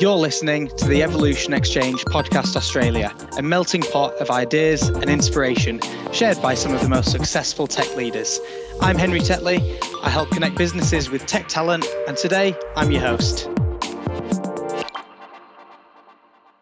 [0.00, 5.78] You're listening to the Evolution Exchange Podcast Australia, a melting pot of ideas and inspiration
[6.10, 8.40] shared by some of the most successful tech leaders.
[8.80, 9.60] I'm Henry Tetley.
[10.02, 13.46] I help connect businesses with tech talent, and today I'm your host.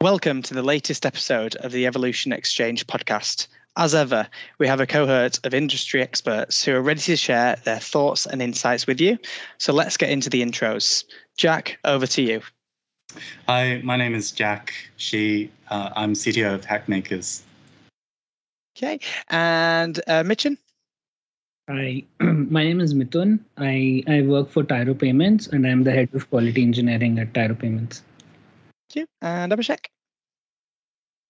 [0.00, 3.46] Welcome to the latest episode of the Evolution Exchange podcast.
[3.76, 4.26] As ever,
[4.58, 8.42] we have a cohort of industry experts who are ready to share their thoughts and
[8.42, 9.16] insights with you.
[9.58, 11.04] So let's get into the intros.
[11.36, 12.42] Jack, over to you.
[13.48, 15.50] Hi, my name is Jack Shi.
[15.68, 17.42] Uh, I'm CTO of Hackmakers.
[18.76, 20.58] Okay, and uh, Mithun?
[21.70, 23.40] Hi, my name is Mithun.
[23.56, 27.54] I, I work for Tyro Payments and I'm the head of quality engineering at Tyro
[27.54, 28.02] Payments.
[28.90, 29.06] Thank you.
[29.22, 29.86] And Abhishek?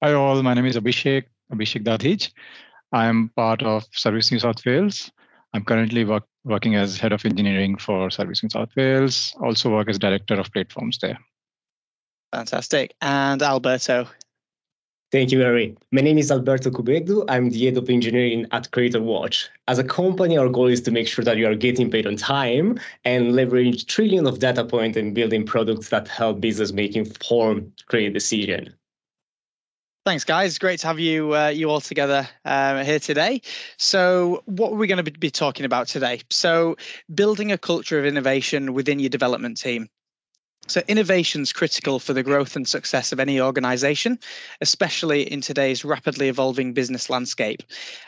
[0.03, 2.33] Hi all, my name is Abhishek, Abhishek Dadhich.
[2.93, 5.11] I'm part of Service New South Wales.
[5.55, 9.89] I'm currently work, working as head of engineering for Service New South Wales, also work
[9.89, 11.19] as director of platforms there.
[12.33, 12.95] Fantastic.
[13.01, 14.09] And Alberto?
[15.11, 15.75] Thank you, Harry.
[15.91, 17.25] My name is Alberto Cubeddu.
[17.31, 19.49] I'm the head of engineering at CreditorWatch.
[19.67, 22.17] As a company, our goal is to make sure that you are getting paid on
[22.17, 27.73] time and leverage trillions of data points and building products that help business make informed,
[27.87, 28.75] create decision.
[30.05, 30.59] Thanks, guys.
[30.59, 33.41] Great to have you uh, you all together uh, here today.
[33.79, 36.21] So, what are we going to be talking about today?
[36.31, 36.77] So,
[37.15, 39.89] building a culture of innovation within your development team.
[40.69, 44.19] So, innovation is critical for the growth and success of any organization,
[44.61, 47.63] especially in today's rapidly evolving business landscape.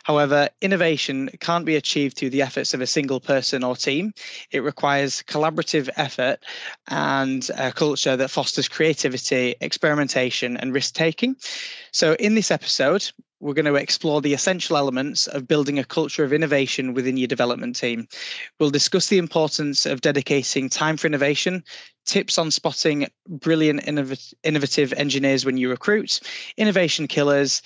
[0.05, 4.12] However, innovation can't be achieved through the efforts of a single person or team.
[4.50, 6.41] It requires collaborative effort
[6.89, 11.36] and a culture that fosters creativity, experimentation, and risk taking.
[11.92, 16.24] So, in this episode, we're going to explore the essential elements of building a culture
[16.24, 18.06] of innovation within your development team.
[18.58, 21.64] We'll discuss the importance of dedicating time for innovation,
[22.06, 23.87] tips on spotting brilliant
[24.43, 26.20] innovative engineers when you recruit,
[26.57, 27.62] innovation killers,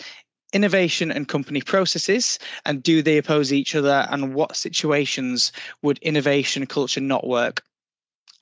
[0.52, 6.66] innovation and company processes, and do they oppose each other, and what situations would innovation
[6.66, 7.62] culture not work?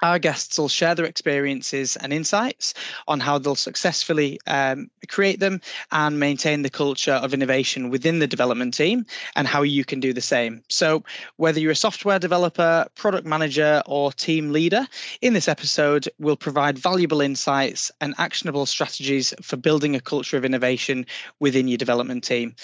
[0.03, 2.75] Our guests will share their experiences and insights
[3.07, 5.61] on how they'll successfully um, create them
[5.93, 10.13] and maintain the culture of innovation within the development team and how you can do
[10.13, 10.63] the same.
[10.69, 11.05] So,
[11.37, 14.89] whether you're a software developer, product manager, or team leader,
[15.21, 20.45] in this episode, we'll provide valuable insights and actionable strategies for building a culture of
[20.45, 21.07] innovation
[21.39, 22.57] within your development team.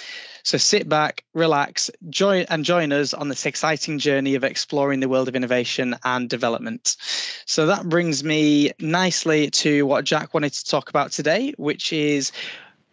[0.43, 5.09] So, sit back, relax, join, and join us on this exciting journey of exploring the
[5.09, 6.97] world of innovation and development.
[7.47, 12.33] So that brings me nicely to what Jack wanted to talk about today, which is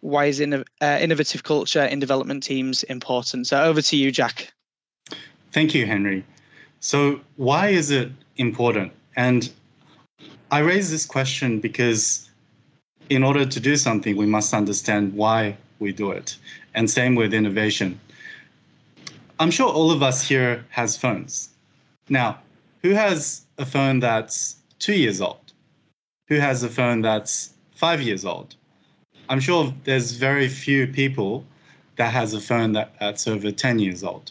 [0.00, 0.62] why is uh,
[1.00, 3.46] innovative culture in development teams important?
[3.46, 4.52] So over to you, Jack.
[5.52, 6.24] Thank you, Henry.
[6.80, 8.92] So why is it important?
[9.16, 9.50] And
[10.50, 12.30] I raise this question because
[13.08, 16.36] in order to do something, we must understand why we do it.
[16.74, 17.98] And same with innovation.
[19.38, 21.50] I'm sure all of us here has phones.
[22.08, 22.38] Now,
[22.86, 25.52] who has a phone that's two years old?
[26.28, 28.54] Who has a phone that's five years old?
[29.28, 31.44] I'm sure there's very few people
[31.96, 34.30] that has a phone that, that's over 10 years old.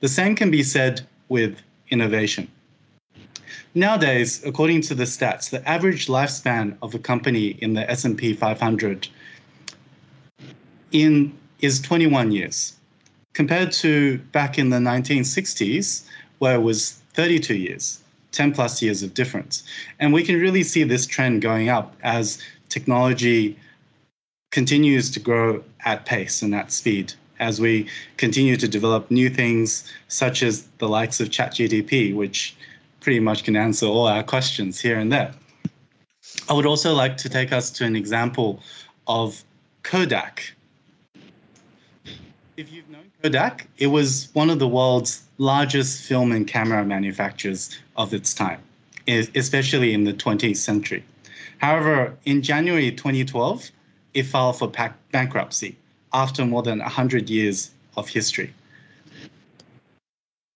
[0.00, 1.00] The same can be said
[1.30, 2.50] with innovation.
[3.74, 9.08] Nowadays, according to the stats, the average lifespan of a company in the S&P 500
[10.92, 11.32] in
[11.62, 12.76] is 21 years,
[13.32, 16.06] compared to back in the 1960s,
[16.38, 18.00] where it was 32 years,
[18.32, 19.64] 10 plus years of difference.
[19.98, 23.56] And we can really see this trend going up as technology
[24.50, 29.90] continues to grow at pace and at speed as we continue to develop new things
[30.08, 32.56] such as the likes of ChatGPT, which
[33.00, 35.34] pretty much can answer all our questions here and there.
[36.48, 38.60] I would also like to take us to an example
[39.06, 39.42] of
[39.82, 40.54] Kodak.
[42.56, 47.78] If you've known Kodak, it was one of the world's largest film and camera manufacturers
[47.96, 48.60] of its time,
[49.06, 51.04] especially in the 20th century.
[51.58, 53.70] However, in January 2012,
[54.14, 54.70] it filed for
[55.10, 55.76] bankruptcy
[56.12, 58.52] after more than 100 years of history.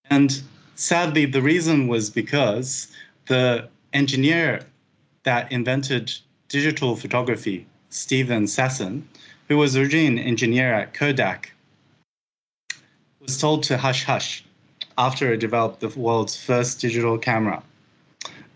[0.09, 0.41] And
[0.75, 2.87] sadly, the reason was because
[3.27, 4.61] the engineer
[5.23, 6.11] that invented
[6.47, 9.03] digital photography, Steven Sasson,
[9.47, 11.51] who was originally an engineer at Kodak,
[13.19, 14.43] was told to hush hush
[14.99, 17.63] after it developed the world's first digital camera.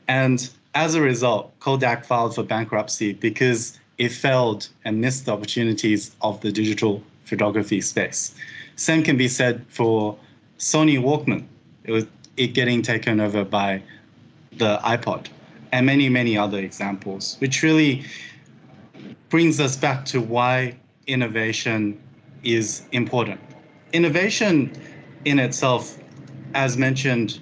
[0.07, 6.15] And as a result, Kodak filed for bankruptcy because it failed and missed the opportunities
[6.21, 8.35] of the digital photography space.
[8.75, 10.17] Same can be said for
[10.59, 11.45] Sony Walkman.
[11.85, 12.05] It was
[12.35, 13.81] it getting taken over by
[14.57, 15.27] the iPod
[15.71, 18.03] and many, many other examples, which really
[19.29, 20.75] brings us back to why
[21.07, 21.99] innovation
[22.43, 23.39] is important.
[23.93, 24.71] Innovation
[25.25, 25.97] in itself,
[26.53, 27.39] as mentioned,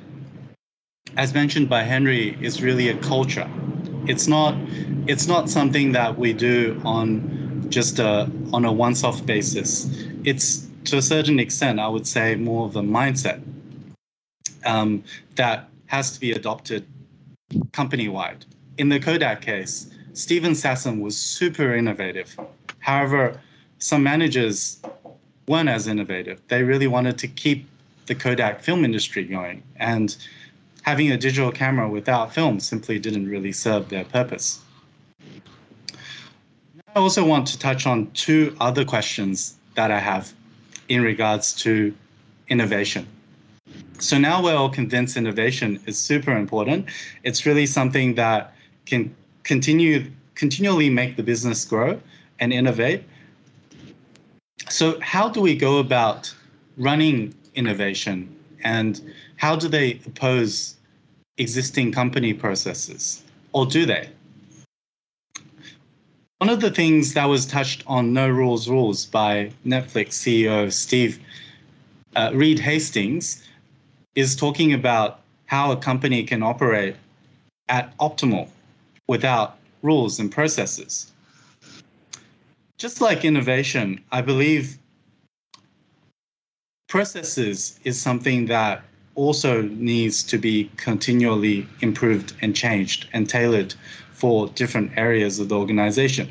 [1.18, 3.50] as mentioned by Henry, is really a culture.
[4.08, 4.56] It's not
[5.08, 9.90] it's not something that we do on just a on a once-off basis.
[10.24, 13.42] It's to a certain extent, I would say, more of a mindset
[14.66, 15.04] um,
[15.36, 16.86] that has to be adopted
[17.72, 18.46] company-wide.
[18.78, 22.36] In the Kodak case, Steven Sasson was super innovative.
[22.80, 23.40] However,
[23.78, 24.82] some managers
[25.48, 26.42] weren't as innovative.
[26.48, 27.68] They really wanted to keep
[28.12, 30.18] the Kodak film industry going, and
[30.82, 34.60] having a digital camera without film simply didn't really serve their purpose.
[36.94, 40.34] I also want to touch on two other questions that I have
[40.90, 41.96] in regards to
[42.50, 43.08] innovation.
[44.00, 46.90] So now we're all convinced innovation is super important.
[47.24, 48.54] It's really something that
[48.86, 51.98] can continue continually make the business grow
[52.42, 53.04] and innovate.
[54.68, 56.36] So how do we go about
[56.76, 59.02] running innovation and
[59.38, 60.76] how do they oppose
[61.38, 64.10] existing company processes or do they?
[66.38, 71.20] One of the things that was touched on No Rules Rules by Netflix CEO Steve
[72.16, 73.48] uh, Reed Hastings
[74.16, 76.96] is talking about how a company can operate
[77.70, 78.50] at optimal
[79.08, 81.12] without rules and processes.
[82.78, 84.78] Just like innovation, I believe
[86.92, 88.84] processes is something that
[89.16, 93.74] also needs to be continually improved and changed and tailored
[94.12, 96.28] for different areas of the organization.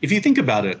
[0.00, 0.80] If you think about it,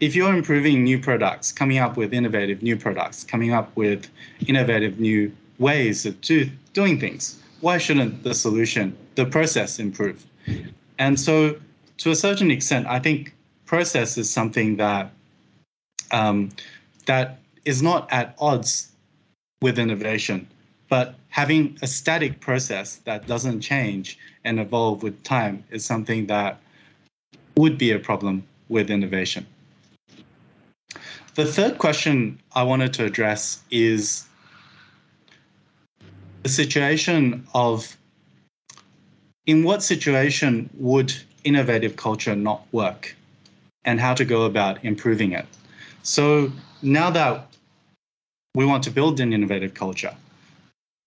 [0.00, 4.08] if you're improving new products, coming up with innovative new products, coming up with
[4.48, 10.24] innovative new ways of do, doing things, why shouldn't the solution, the process improve?
[10.98, 11.56] And so,
[11.98, 13.34] to a certain extent, I think
[13.66, 15.12] process is something that
[16.12, 16.48] um,
[17.04, 18.92] that is not at odds
[19.62, 20.46] with innovation,
[20.88, 26.60] but having a static process that doesn't change and evolve with time is something that
[27.56, 29.46] would be a problem with innovation.
[31.34, 34.26] The third question I wanted to address is
[36.42, 37.96] the situation of
[39.46, 41.12] in what situation would
[41.42, 43.16] innovative culture not work
[43.84, 45.46] and how to go about improving it.
[46.02, 46.52] So
[46.82, 47.53] now that
[48.54, 50.14] we want to build an innovative culture,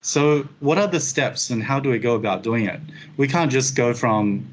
[0.02, 2.80] so, what are the steps and how do we go about doing it?
[3.18, 4.48] We can't just go from,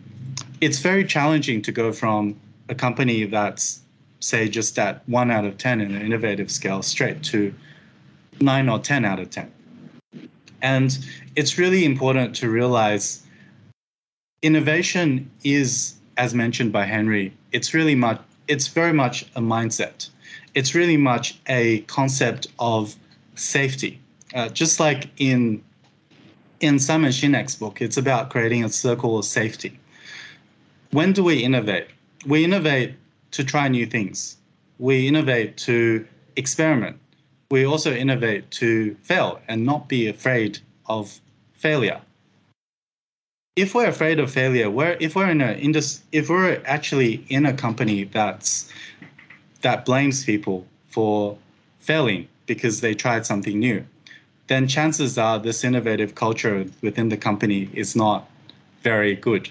[0.60, 2.34] it's very challenging to go from
[2.68, 3.80] a company that's,
[4.20, 7.54] say, just at one out of 10 in an innovative scale straight to
[8.40, 9.52] nine or 10 out of 10.
[10.62, 10.98] And
[11.36, 13.22] it's really important to realize
[14.42, 20.08] innovation is, as mentioned by Henry, it's really much, it's very much a mindset.
[20.54, 22.94] It's really much a concept of
[23.34, 24.00] safety
[24.34, 25.62] uh, just like in
[26.60, 29.78] in Simon Sinek's book, it's about creating a circle of safety.
[30.90, 31.88] When do we innovate?
[32.26, 32.94] We innovate
[33.32, 34.36] to try new things.
[34.78, 36.06] We innovate to
[36.36, 36.98] experiment.
[37.50, 41.20] We also innovate to fail and not be afraid of
[41.52, 42.00] failure.
[43.56, 47.46] If we're afraid of failure, we're, if we're in a indus, if we're actually in
[47.46, 48.72] a company that's
[49.64, 51.36] that blames people for
[51.80, 53.82] failing because they tried something new,
[54.46, 58.30] then chances are this innovative culture within the company is not
[58.82, 59.48] very good.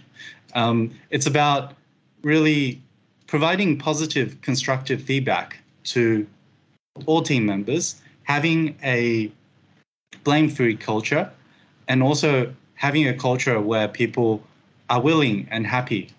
[0.54, 1.74] Um, it's about
[2.22, 2.80] really
[3.26, 6.28] providing positive, constructive feedback to
[7.08, 9.32] all team members, having a
[10.24, 11.28] blame free culture,
[11.88, 14.44] and also having a culture where people
[14.92, 16.12] are willing and happy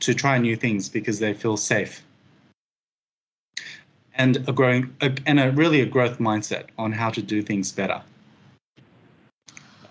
[0.00, 2.02] to try new things because they feel safe.
[4.14, 7.72] And a growing a, and a really a growth mindset on how to do things
[7.72, 8.02] better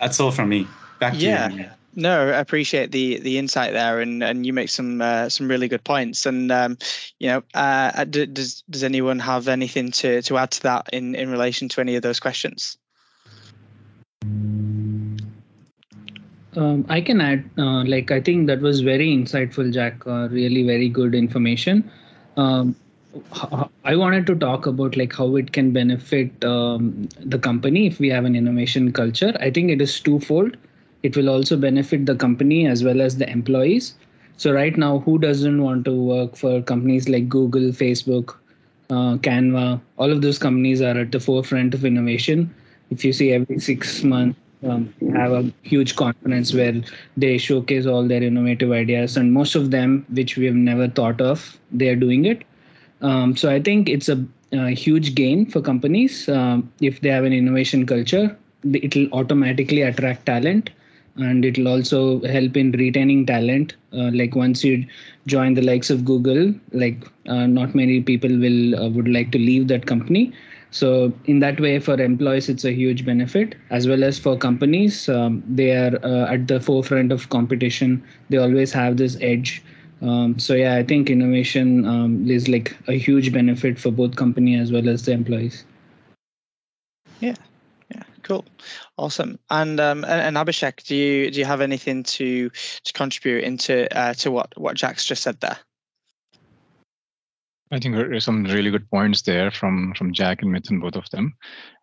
[0.02, 0.68] that's all from me.
[1.00, 1.50] Back to yeah.
[1.50, 1.66] you.
[1.94, 5.68] No, I appreciate the the insight there, and, and you make some uh, some really
[5.68, 6.26] good points.
[6.26, 6.78] And um,
[7.20, 11.16] you know, uh, uh does does anyone have anything to to add to that in
[11.16, 12.78] in relation to any of those questions?
[16.54, 20.06] Um, I can add, uh, like I think that was very insightful, Jack.
[20.06, 21.90] Uh, really, very good information.
[22.36, 22.76] Um,
[23.84, 28.10] I wanted to talk about like how it can benefit um, the company if we
[28.10, 29.36] have an innovation culture.
[29.40, 30.56] I think it is twofold.
[31.04, 33.96] It will also benefit the company as well as the employees.
[34.38, 38.36] So right now, who doesn't want to work for companies like Google, Facebook,
[38.90, 39.82] uh, Canva?
[39.98, 42.54] All of those companies are at the forefront of innovation.
[42.92, 46.82] If you see every six months, um, have a huge conference where
[47.18, 51.20] they showcase all their innovative ideas, and most of them, which we have never thought
[51.20, 52.44] of, they are doing it.
[53.02, 57.24] Um, so I think it's a, a huge gain for companies um, if they have
[57.24, 58.38] an innovation culture.
[58.64, 60.70] It will automatically attract talent,
[61.16, 63.76] and it will also help in retaining talent.
[63.92, 64.86] Uh, like once you
[65.26, 69.40] join the likes of Google, like uh, not many people will uh, would like to
[69.40, 70.32] leave that company
[70.72, 75.10] so in that way, for employees, it's a huge benefit as well as for companies.
[75.10, 78.02] Um, they are uh, at the forefront of competition.
[78.30, 79.62] They always have this edge.
[80.02, 84.58] Um, so yeah, I think innovation um, is like a huge benefit for both company
[84.58, 85.64] as well as the employees.
[87.20, 87.36] Yeah,
[87.94, 88.46] yeah, cool,
[88.98, 89.38] awesome.
[89.52, 94.14] And um, and Abhishek, do you do you have anything to to contribute into uh,
[94.16, 95.60] to what what Jack's just said there?
[97.74, 100.96] I think there are some really good points there from from Jack and Mithun, both
[100.96, 101.36] of them,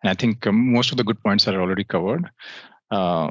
[0.03, 2.29] and I think um, most of the good points are already covered.
[2.91, 3.31] Uh,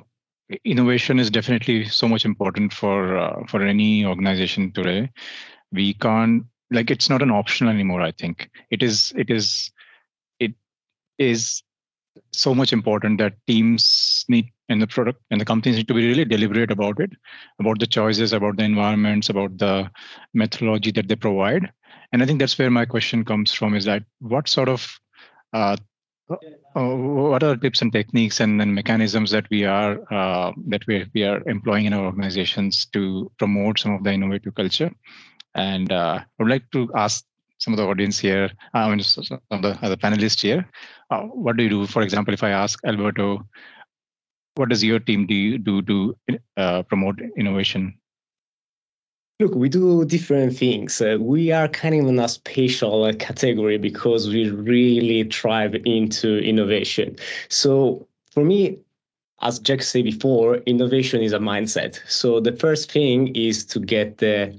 [0.64, 5.12] innovation is definitely so much important for uh, for any organization today.
[5.72, 8.02] We can't like it's not an option anymore.
[8.02, 9.72] I think it is it is
[10.40, 10.54] it
[11.18, 11.64] is
[12.32, 16.08] so much important that teams need and the product and the companies need to be
[16.08, 17.12] really deliberate about it,
[17.60, 19.90] about the choices, about the environments, about the
[20.34, 21.72] methodology that they provide
[22.12, 25.00] and i think that's where my question comes from is that what sort of
[25.54, 25.76] uh,
[26.86, 31.06] what are the tips and techniques and, and mechanisms that we are uh, that we,
[31.14, 34.92] we are employing in our organizations to promote some of the innovative culture?
[35.56, 37.26] And uh, i would like to ask
[37.58, 40.70] some of the audience here i mean some of the other panelists here
[41.10, 41.88] uh, what do you do?
[41.88, 43.44] For example if i ask alberto
[44.56, 46.16] what does your team do, do to
[46.58, 47.98] uh, promote innovation
[49.40, 51.00] Look, we do different things.
[51.00, 56.40] Uh, we are kind of in a special uh, category because we really thrive into
[56.40, 57.16] innovation.
[57.48, 58.80] So for me,
[59.44, 62.00] as Jack said before, innovation is a mindset.
[62.08, 64.58] So the first thing is to get the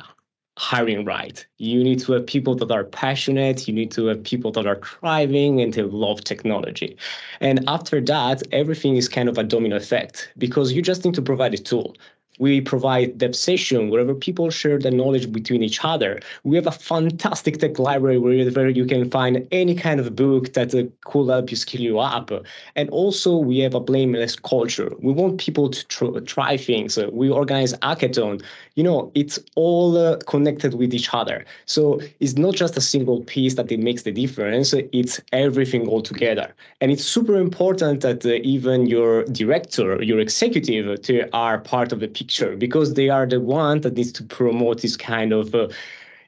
[0.59, 1.45] hiring right.
[1.57, 3.67] You need to have people that are passionate.
[3.67, 6.97] You need to have people that are thriving and they love technology.
[7.41, 11.23] And after that, everything is kind of a domino effect because you just need to
[11.23, 11.97] provide a tool.
[12.39, 16.21] We provide dev session wherever people share the knowledge between each other.
[16.45, 20.75] We have a fantastic tech library where you can find any kind of book that
[20.75, 22.31] uh, could help you skill you up.
[22.77, 24.91] And also we have a blameless culture.
[25.01, 26.99] We want people to tr- try things.
[27.13, 28.43] We organize hackathon.
[28.75, 31.45] You know, it's all uh, connected with each other.
[31.67, 34.73] So it's not just a single piece that it makes the difference.
[34.73, 36.55] It's everything all together.
[36.81, 42.01] And it's super important that uh, even your director, your executive, to, are part of
[42.01, 45.69] the picture because they are the one that needs to promote this kind of uh,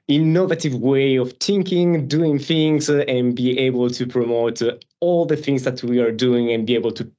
[0.09, 5.37] innovative way of thinking, doing things, uh, and be able to promote uh, all the
[5.37, 7.11] things that we are doing and be able to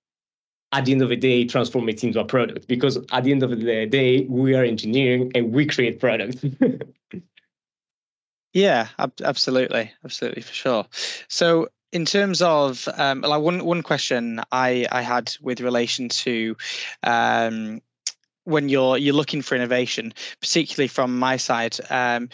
[0.73, 2.67] at the end of the day transform it into a product.
[2.67, 6.43] Because at the end of the day we are engineering and we create products
[8.53, 9.91] yeah ab- absolutely.
[10.03, 10.85] Absolutely for sure.
[11.27, 16.55] So in terms of um, like one one question I I had with relation to
[17.03, 17.81] um,
[18.43, 22.29] when you're you're looking for innovation, particularly from my side, um,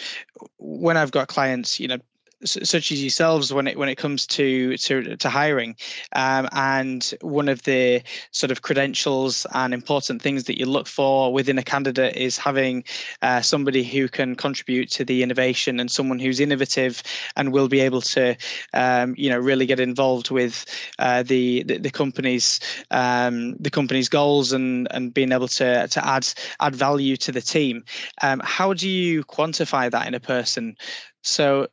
[0.57, 1.97] when I've got clients, you know,
[2.43, 5.75] such as yourselves when it when it comes to to, to hiring
[6.13, 8.01] um, and one of the
[8.31, 12.83] sort of credentials and important things that you look for within a candidate is having
[13.21, 17.01] uh, somebody who can contribute to the innovation and someone who's innovative
[17.35, 18.35] and will be able to
[18.73, 20.65] um, you know really get involved with
[20.99, 22.59] uh, the, the, the company's
[22.91, 26.27] um, the company's goals and and being able to to add
[26.59, 27.83] add value to the team.
[28.21, 30.75] Um, how do you quantify that in a person?
[31.23, 31.67] So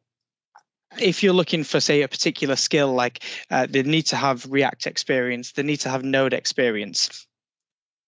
[1.00, 4.86] if you're looking for say a particular skill like uh, they need to have react
[4.86, 7.26] experience they need to have node experience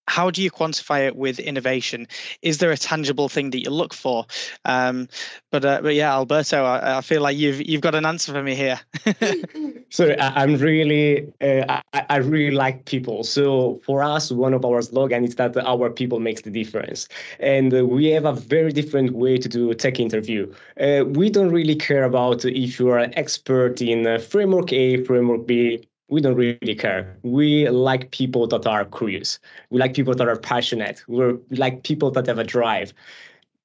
[0.08, 2.06] how do you quantify it with innovation?
[2.42, 4.26] Is there a tangible thing that you look for?
[4.64, 5.08] Um,
[5.50, 8.42] but uh, but yeah, Alberto, I, I, feel like you've you've got an answer for
[8.42, 8.80] me here.
[9.90, 13.24] so I, am really uh, I, I, really like people.
[13.24, 17.08] So for us, one of our slogan is that our people makes the difference,
[17.40, 20.52] and uh, we have a very different way to do tech interview.
[20.80, 25.02] Uh, we don't really care about if you are an expert in uh, framework A,
[25.04, 27.18] framework B we don't really care.
[27.22, 29.38] We like people that are curious.
[29.70, 31.02] We like people that are passionate.
[31.08, 32.92] We're, we like people that have a drive.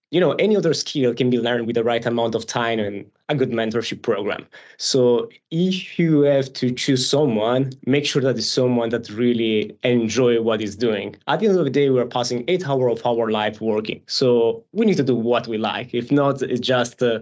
[0.10, 3.06] You know, any other skill can be learned with the right amount of time and
[3.30, 4.46] a good mentorship program.
[4.78, 10.42] So if you have to choose someone, make sure that it's someone that really enjoy
[10.42, 11.16] what he's doing.
[11.28, 14.02] At the end of the day, we're passing eight hours of our life working.
[14.08, 15.94] So we need to do what we like.
[15.94, 17.20] If not, it's just, uh,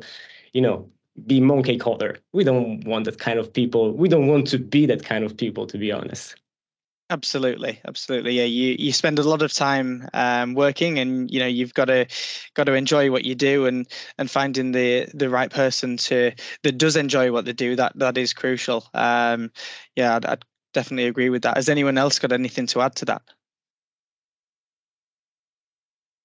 [0.54, 0.90] you know,
[1.28, 2.18] be monkey coder.
[2.34, 3.94] We don't want that kind of people.
[3.94, 6.36] We don't want to be that kind of people, to be honest.
[7.12, 8.34] Absolutely, absolutely.
[8.34, 11.86] Yeah, you you spend a lot of time um, working, and you know you've got
[11.86, 12.06] to
[12.54, 13.88] got to enjoy what you do, and
[14.20, 17.76] and finding the the right person to that does enjoy what they do.
[17.76, 18.88] That that is crucial.
[18.94, 19.52] Um,
[19.96, 20.46] yeah, I'd, I'd
[20.76, 21.58] definitely agree with that.
[21.58, 23.24] Has anyone else got anything to add to that?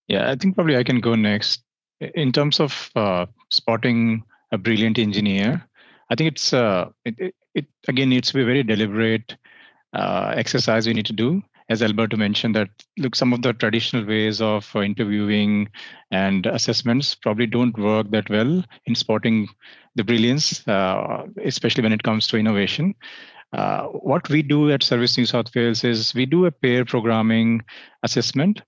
[0.09, 1.63] Yeah, I think probably I can go next.
[2.01, 4.23] In terms of uh, spotting
[4.55, 5.67] a brilliant engineer,
[6.11, 9.37] I think it's uh, it, it, it again needs to be a very deliberate
[9.93, 12.69] uh, exercise we need to do as Alberto mentioned, that
[12.99, 15.69] look, some of the traditional ways of uh, interviewing
[16.11, 19.49] and assessments probably don't work that well in spotting
[19.95, 22.95] the brilliance, uh, especially when it comes to innovation.
[23.53, 27.63] Uh, what we do at Service New South Wales is we do a pair programming
[28.03, 28.61] assessment,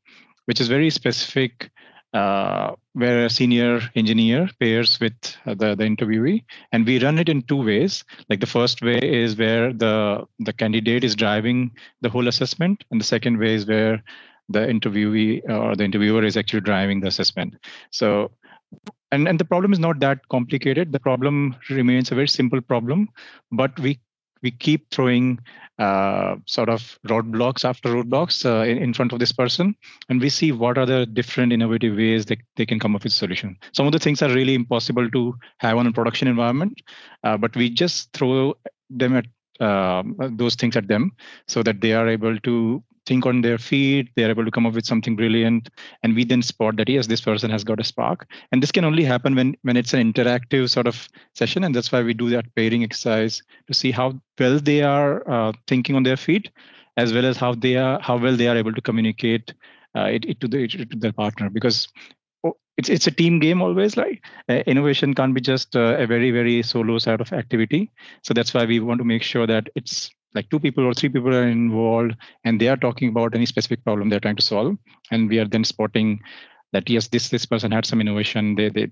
[0.46, 1.70] which is very specific
[2.12, 7.42] uh, where a senior engineer pairs with the, the interviewee and we run it in
[7.42, 8.04] two ways.
[8.30, 13.00] Like the first way is where the the candidate is driving the whole assessment and
[13.00, 14.02] the second way is where
[14.48, 17.54] the interviewee or the interviewer is actually driving the assessment.
[17.90, 18.32] So
[19.12, 20.92] and and the problem is not that complicated.
[20.92, 23.08] The problem remains a very simple problem
[23.52, 23.98] but we
[24.42, 25.38] we keep throwing
[25.78, 29.74] uh, sort of roadblocks after roadblocks uh, in, in, front of this person
[30.08, 33.12] and we see what are the different innovative ways that they can come up with
[33.12, 33.56] solution.
[33.72, 36.80] Some of the things are really impossible to have on a production environment
[37.24, 38.54] uh, but we just throw
[38.88, 39.26] them at
[39.60, 41.12] um, those things at them
[41.46, 44.74] so that they are able to think on their feet they're able to come up
[44.74, 45.70] with something brilliant
[46.02, 48.26] and we then spot that yes this person has got a spark.
[48.52, 51.92] And this can only happen when when it's an interactive sort of session and that's
[51.92, 56.02] why we do that pairing exercise to see how well they are uh, thinking on
[56.02, 56.50] their feet
[56.96, 59.54] as well as how they are how well they are able to communicate
[59.94, 61.50] uh, it, it, to the to their partner.
[61.50, 61.88] Because
[62.44, 66.06] oh, it's it's a team game always like uh, innovation can't be just uh, a
[66.06, 67.90] very very solo side of activity.
[68.22, 71.08] So that's why we want to make sure that it's like two people or three
[71.08, 72.14] people are involved
[72.44, 74.76] and they are talking about any specific problem they're trying to solve.
[75.10, 76.20] And we are then spotting
[76.72, 78.54] that yes this this person had some innovation.
[78.54, 78.90] They they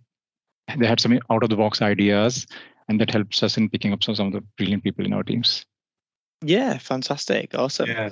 [0.77, 2.47] they had some out of the box ideas
[2.89, 5.23] and that helps us in picking up some, some of the brilliant people in our
[5.23, 5.67] teams.
[6.43, 7.55] Yeah fantastic.
[7.55, 7.89] Awesome.
[7.89, 8.11] Yeah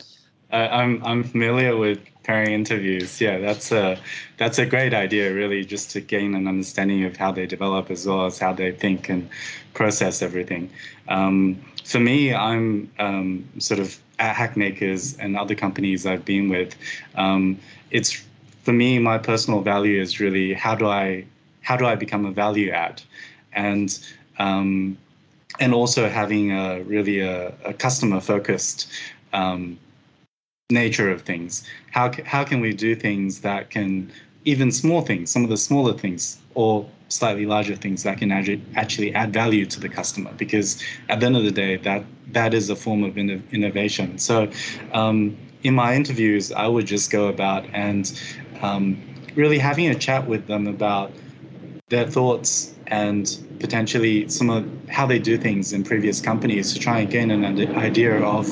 [0.52, 3.20] uh, I'm I'm familiar with pairing interviews.
[3.20, 3.98] Yeah, that's a
[4.36, 5.32] that's a great idea.
[5.32, 8.72] Really, just to gain an understanding of how they develop as well as how they
[8.72, 9.28] think and
[9.74, 10.70] process everything.
[11.08, 16.76] Um, for me, I'm um, sort of at Hackmakers and other companies I've been with.
[17.16, 17.58] Um,
[17.90, 18.22] it's
[18.62, 21.24] for me, my personal value is really how do I
[21.62, 23.02] how do I become a value add,
[23.52, 23.98] and
[24.38, 24.98] um,
[25.60, 28.88] and also having a really a, a customer focused
[29.32, 29.78] um,
[30.72, 31.64] nature of things.
[31.90, 34.12] How how can we do things that can
[34.44, 39.14] even small things, some of the smaller things, or slightly larger things that can actually
[39.14, 42.70] add value to the customer because at the end of the day that that is
[42.70, 44.50] a form of innovation so
[44.92, 48.18] um, in my interviews i would just go about and
[48.62, 48.98] um,
[49.34, 51.12] really having a chat with them about
[51.90, 57.00] their thoughts and potentially some of how they do things in previous companies to try
[57.00, 57.42] and gain an
[57.74, 58.44] idea of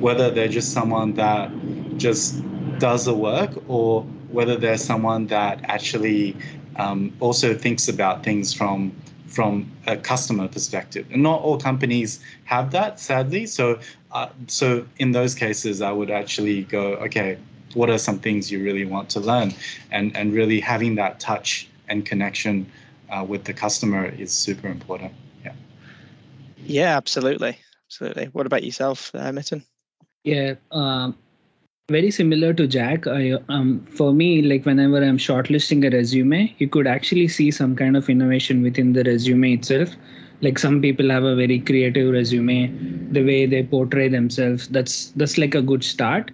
[0.00, 1.50] whether they're just someone that
[1.96, 2.44] just
[2.78, 6.36] does the work or whether they're someone that actually
[6.76, 8.92] um, also thinks about things from
[9.26, 11.06] from a customer perspective.
[11.12, 13.46] And not all companies have that, sadly.
[13.46, 13.78] So,
[14.10, 17.38] uh, so in those cases, I would actually go, okay,
[17.74, 19.52] what are some things you really want to learn,
[19.90, 22.66] and and really having that touch and connection
[23.10, 25.12] uh, with the customer is super important.
[25.44, 25.52] Yeah.
[26.64, 28.26] Yeah, absolutely, absolutely.
[28.26, 29.64] What about yourself, uh, Mithun?
[30.24, 31.16] Yeah, um,
[31.90, 33.06] very similar to Jack.
[33.06, 37.74] I, um, for me, like whenever I'm shortlisting a resume, you could actually see some
[37.74, 39.90] kind of innovation within the resume itself.
[40.42, 42.68] Like some people have a very creative resume,
[43.12, 44.68] the way they portray themselves.
[44.68, 46.30] That's that's like a good start.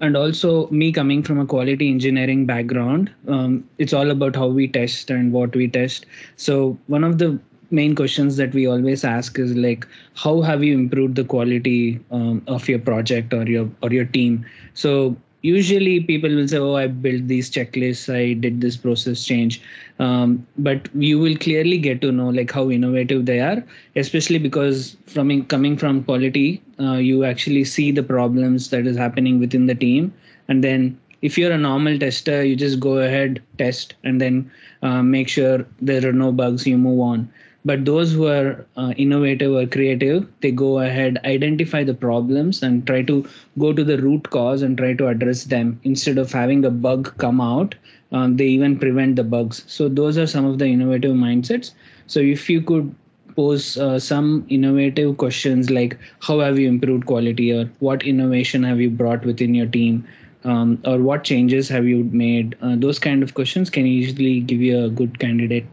[0.00, 4.68] And also, me coming from a quality engineering background, um, it's all about how we
[4.68, 6.06] test and what we test.
[6.36, 7.38] So one of the
[7.70, 12.42] main questions that we always ask is like how have you improved the quality um,
[12.46, 16.86] of your project or your or your team so usually people will say oh i
[16.86, 18.12] built these checklists.
[18.12, 19.60] I did this process change.
[19.98, 23.64] Um, but you will clearly get to know like how innovative they are
[23.96, 28.96] especially because from in, coming from quality uh, you actually see the problems that is
[28.96, 30.12] happening within the team.
[30.48, 34.50] And then if you're a normal tester you just go ahead test and then
[34.82, 37.28] uh, make sure there are no bugs you move on
[37.68, 42.86] but those who are uh, innovative or creative they go ahead identify the problems and
[42.86, 43.16] try to
[43.58, 45.78] go to the root cause and try to address them.
[45.84, 47.74] Instead of having a bug come out
[48.12, 49.64] um, they even prevent the bugs.
[49.66, 51.72] So those are some of the innovative mindsets.
[52.06, 52.94] So if you could
[53.36, 58.80] pose uh, some innovative questions like how have you improved quality or what innovation have
[58.80, 60.06] you brought within your team?
[60.44, 62.56] Um, or what changes have you made?
[62.62, 65.66] Uh, those kind of questions can easily give you a good candidate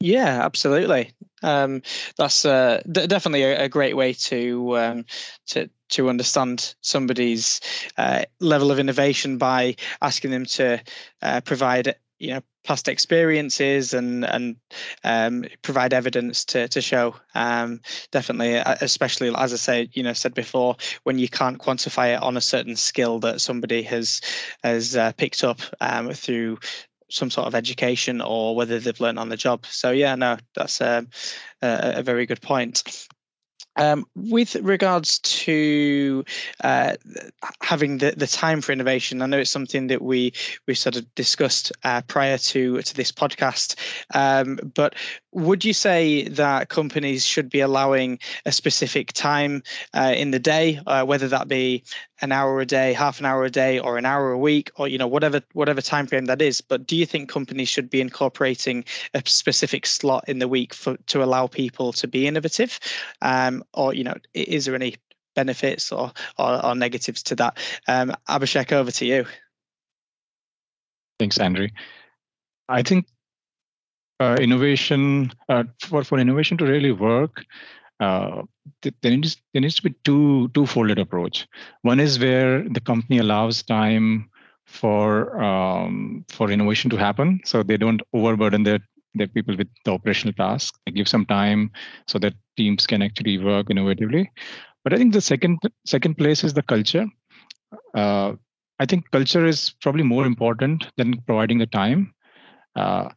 [0.00, 1.12] yeah absolutely.
[1.42, 1.82] Um,
[2.16, 5.04] that's uh, d- definitely a, a, great way to um,
[5.48, 7.60] to to understand somebody's
[7.96, 10.82] uh, level of innovation by asking them to
[11.22, 14.56] uh, provide you know past experiences and and
[15.04, 17.14] um, provide evidence to to show.
[17.34, 17.80] Um,
[18.10, 22.22] definitely uh, especially as I say you know said before when you can't quantify it
[22.22, 24.20] on a certain skill that somebody has
[24.62, 26.58] has uh, picked up um, through
[27.10, 30.80] some sort of education or whether they've learned on the job so yeah no that's
[30.80, 31.08] um,
[31.62, 33.08] a, a very good point
[33.78, 36.24] um, with regards to
[36.64, 36.94] uh,
[37.62, 40.32] having the, the time for innovation, I know it's something that we
[40.66, 43.76] we sort of discussed uh, prior to to this podcast.
[44.14, 44.96] Um, but
[45.32, 49.62] would you say that companies should be allowing a specific time
[49.94, 51.84] uh, in the day, uh, whether that be
[52.22, 54.88] an hour a day, half an hour a day, or an hour a week, or
[54.88, 56.60] you know whatever whatever time frame that is?
[56.60, 60.96] But do you think companies should be incorporating a specific slot in the week for
[61.08, 62.80] to allow people to be innovative,
[63.20, 64.96] um, or you know is there any
[65.36, 67.58] benefits or or, or negatives to that?
[67.86, 69.26] Um, Abhishek, over to you.
[71.18, 71.68] Thanks, Andrew.
[72.68, 73.06] I think
[74.20, 77.44] uh, innovation uh, for for innovation to really work
[78.00, 78.42] uh,
[79.02, 81.46] there needs there needs to be two two folded approach.
[81.82, 84.30] One is where the company allows time
[84.66, 88.80] for um, for innovation to happen so they don't overburden their
[89.14, 91.70] their people with the operational tasks they give some time
[92.06, 94.26] so that teams can actually work innovatively.
[94.84, 97.06] But i think the second second place is the culture.
[97.94, 98.32] Uh,
[98.80, 102.14] i think culture is probably more important than providing the time.
[102.76, 103.08] Uh,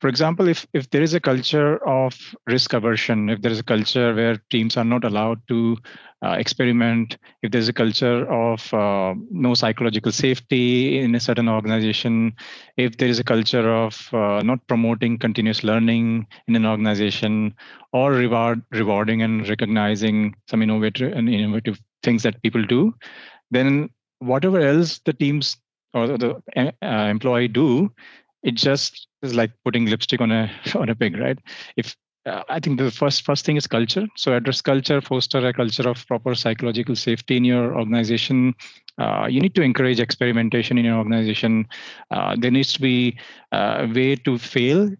[0.00, 2.14] for example if if there is a culture of
[2.46, 5.76] risk aversion if there is a culture where teams are not allowed to
[6.24, 12.34] uh, experiment if there's a culture of uh, no psychological safety in a certain organization
[12.76, 17.54] if there is a culture of uh, not promoting continuous learning in an organization
[17.92, 22.94] or reward rewarding and recognizing some innovative and innovative things that people do
[23.50, 25.56] then whatever else the teams
[25.94, 27.90] or the uh, employee do
[28.46, 31.38] it just is like putting lipstick on a on a pig, right?
[31.76, 34.06] If uh, I think the first first thing is culture.
[34.16, 38.54] So address culture, foster a culture of proper psychological safety in your organization.
[38.98, 41.66] Uh, you need to encourage experimentation in your organization.
[42.10, 43.18] Uh, there needs to be
[43.52, 44.90] a way to fail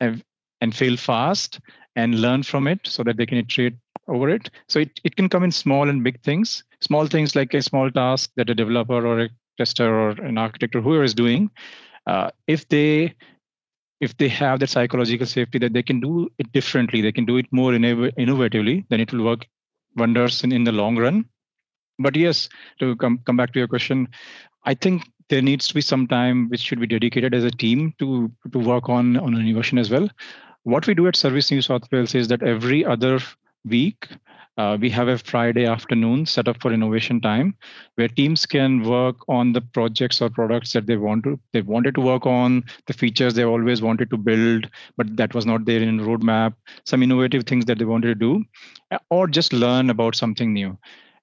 [0.00, 0.22] and,
[0.60, 1.60] and fail fast
[1.96, 3.76] and learn from it so that they can iterate
[4.08, 4.50] over it.
[4.68, 6.64] So it, it can come in small and big things.
[6.80, 10.76] Small things like a small task that a developer or a tester or an architect
[10.76, 11.50] or whoever is doing.
[12.06, 13.14] Uh, if they
[14.00, 17.38] if they have that psychological safety that they can do it differently, they can do
[17.38, 19.46] it more innovatively, then it will work
[19.96, 21.24] wonders in, in the long run.
[21.98, 24.08] But yes, to come come back to your question,
[24.64, 27.94] I think there needs to be some time which should be dedicated as a team
[27.98, 30.08] to to work on on innovation as well.
[30.64, 33.20] What we do at Service New South Wales is that every other
[33.66, 34.08] week
[34.58, 37.54] uh, we have a Friday afternoon set up for innovation time,
[37.96, 41.94] where teams can work on the projects or products that they want to they wanted
[41.94, 45.82] to work on, the features they always wanted to build, but that was not there
[45.82, 48.44] in roadmap, some innovative things that they wanted to do,
[49.10, 50.76] or just learn about something new.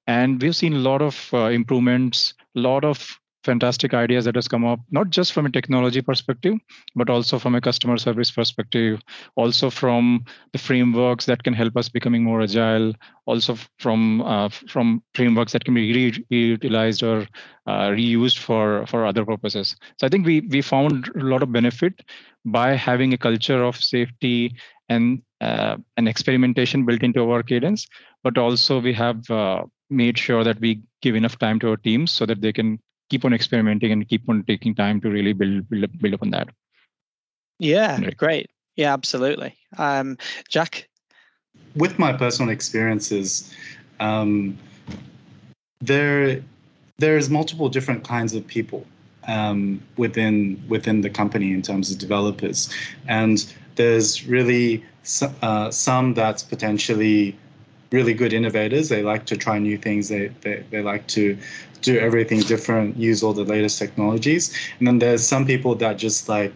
[0.06, 4.48] And we've seen a lot of uh, improvements, a lot of fantastic ideas that has
[4.48, 6.56] come up not just from a technology perspective
[6.96, 9.02] but also from a customer service perspective
[9.36, 12.94] also from the frameworks that can help us becoming more agile
[13.26, 17.28] also from uh, from frameworks that can be reutilized or
[17.68, 19.76] uh, reused for for other purposes.
[19.98, 22.02] So i think we we found a lot of benefit
[22.46, 24.56] by having a culture of safety
[24.90, 27.88] and uh, an experimentation built into our cadence
[28.24, 32.12] but also we have uh, made sure that we give enough time to our teams
[32.12, 35.70] so that they can keep on experimenting and keep on taking time to really build
[35.70, 36.50] build up, build up on that.
[37.60, 38.18] Yeah, right.
[38.18, 38.50] great.
[38.76, 39.56] Yeah, absolutely.
[39.78, 40.18] Um,
[40.50, 40.90] Jack,
[41.76, 43.54] with my personal experiences,
[44.00, 44.58] um,
[45.82, 46.44] there
[46.98, 48.86] there's multiple different kinds of people
[49.28, 52.74] um, within within the company in terms of developers,
[53.08, 54.84] and there's really
[55.42, 57.38] uh, some that's potentially
[57.94, 58.90] really good innovators.
[58.90, 60.10] They like to try new things.
[60.10, 61.38] They, they, they like to
[61.82, 64.54] do everything different, use all the latest technologies.
[64.80, 66.52] And then there's some people that just like,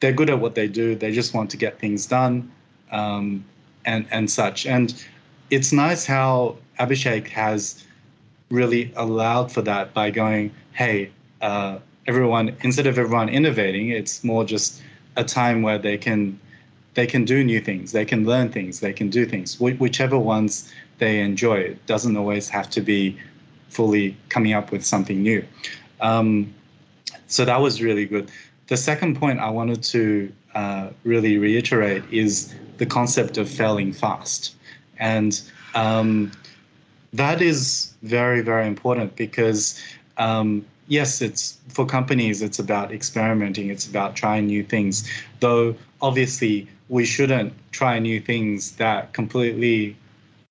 [0.00, 0.94] they're good at what they do.
[0.94, 2.52] They just want to get things done
[2.92, 3.44] um,
[3.84, 4.64] and, and such.
[4.64, 4.94] And
[5.50, 7.84] it's nice how Abhishek has
[8.50, 14.44] really allowed for that by going, hey, uh, everyone, instead of everyone innovating, it's more
[14.44, 14.80] just
[15.16, 16.38] a time where they can
[16.98, 20.74] they can do new things, they can learn things, they can do things, whichever ones
[20.98, 21.58] they enjoy.
[21.58, 23.16] It doesn't always have to be
[23.68, 25.44] fully coming up with something new.
[26.00, 26.52] Um,
[27.28, 28.32] so that was really good.
[28.66, 34.56] The second point I wanted to uh, really reiterate is the concept of failing fast.
[34.98, 35.40] And
[35.76, 36.32] um,
[37.12, 39.80] that is very, very important because,
[40.16, 45.08] um, yes, it's for companies, it's about experimenting, it's about trying new things.
[45.38, 49.96] Though, obviously, we shouldn't try new things that completely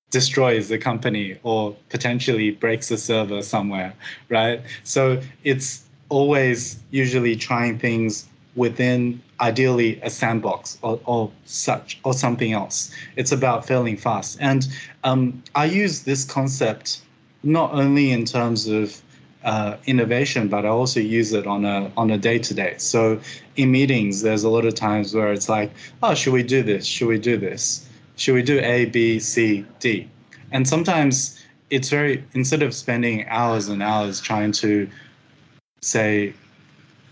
[0.10, 3.94] destroys the company or potentially breaks the server somewhere,
[4.30, 4.62] right?
[4.84, 12.54] So it's always usually trying things within ideally a sandbox or, or such or something
[12.54, 12.92] else.
[13.16, 14.38] It's about failing fast.
[14.40, 14.68] And
[15.04, 17.02] um, I use this concept
[17.44, 19.02] not only in terms of
[19.48, 22.76] uh, innovation, but I also use it on a on a day to day.
[22.78, 23.20] So
[23.56, 25.72] in meetings, there's a lot of times where it's like,
[26.04, 26.86] oh, should we do this?
[26.86, 27.88] Should we do this?
[28.18, 30.10] Should we do A, B, C, D?
[30.52, 34.90] And sometimes it's very instead of spending hours and hours trying to
[35.82, 36.34] say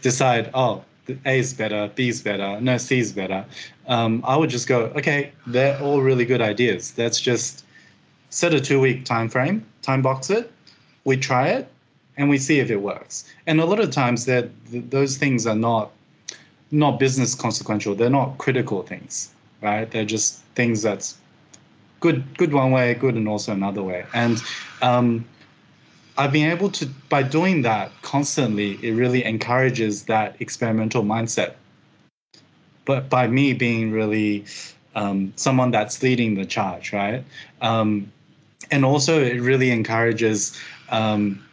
[0.02, 0.84] decide, oh,
[1.26, 3.46] A is better, B is better, no, C is better.
[3.88, 6.94] Um, I would just go, okay, they're all really good ideas.
[6.98, 7.64] Let's just
[8.30, 10.52] set a two week time frame, time box it,
[11.06, 11.70] we try it,
[12.18, 13.32] and we see if it works.
[13.48, 15.92] And a lot of times that those things are not
[16.72, 17.96] not business consequential.
[17.96, 19.30] They're not critical things,
[19.62, 19.90] right?
[19.90, 21.18] They're just things that's
[22.00, 24.06] good good one way, good and also another way.
[24.14, 24.42] And
[24.82, 25.26] um,
[26.18, 31.54] I've been able to by doing that constantly, it really encourages that experimental mindset.
[32.86, 34.46] But by me being really
[34.96, 37.24] um, someone that's leading the charge, right?
[37.62, 38.12] Um,
[38.72, 40.58] and also it really encourages
[40.90, 41.44] um,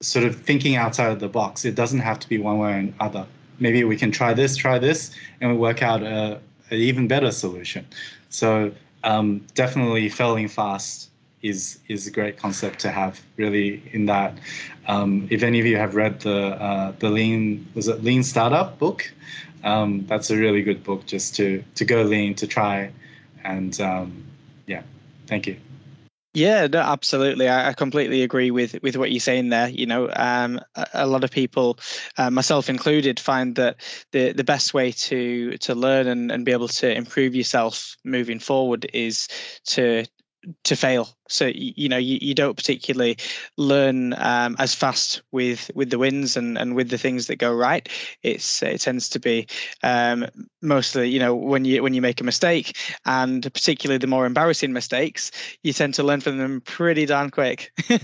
[0.00, 1.64] sort of thinking outside of the box.
[1.64, 3.26] It doesn't have to be one way or another.
[3.58, 7.32] Maybe we can try this, try this, and we work out a, an even better
[7.32, 7.84] solution.
[8.30, 8.72] So
[9.04, 14.36] um, definitely failing fast is is a great concept to have really in that.
[14.86, 18.78] Um, if any of you have read the uh, the lean was it lean startup
[18.78, 19.10] book,
[19.64, 22.90] um, that's a really good book just to to go lean to try,
[23.44, 24.24] and um,
[24.66, 24.82] yeah,
[25.26, 25.56] thank you.
[26.38, 27.48] Yeah, no, absolutely.
[27.48, 29.68] I, I, completely agree with with what you're saying there.
[29.68, 31.80] You know, um, a, a, lot of people,
[32.16, 33.80] uh, myself included, find that
[34.12, 38.38] the the best way to to learn and, and be able to improve yourself moving
[38.38, 39.26] forward is
[39.66, 40.04] to
[40.64, 41.08] to fail.
[41.28, 43.18] So you know you, you don't particularly
[43.56, 47.52] learn um, as fast with with the wins and and with the things that go
[47.52, 47.88] right.
[48.22, 49.46] It's it tends to be
[49.82, 50.26] um,
[50.62, 54.72] mostly you know when you when you make a mistake and particularly the more embarrassing
[54.72, 55.30] mistakes
[55.62, 57.72] you tend to learn from them pretty darn quick.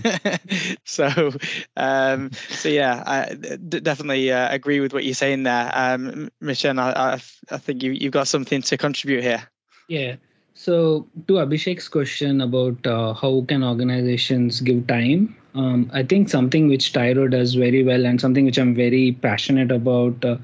[0.85, 1.31] So
[1.75, 5.71] um, so yeah i d- definitely uh, agree with what you're saying there.
[5.73, 7.13] Um Michelle, I, I,
[7.51, 9.47] I think you, you've got something to contribute here.
[9.87, 10.15] Yeah
[10.55, 16.69] so to Abhishek's question about uh, how can organizations give time, um, I think something
[16.69, 20.23] which Tyro does very well and something which I'm very passionate about.
[20.23, 20.37] Uh,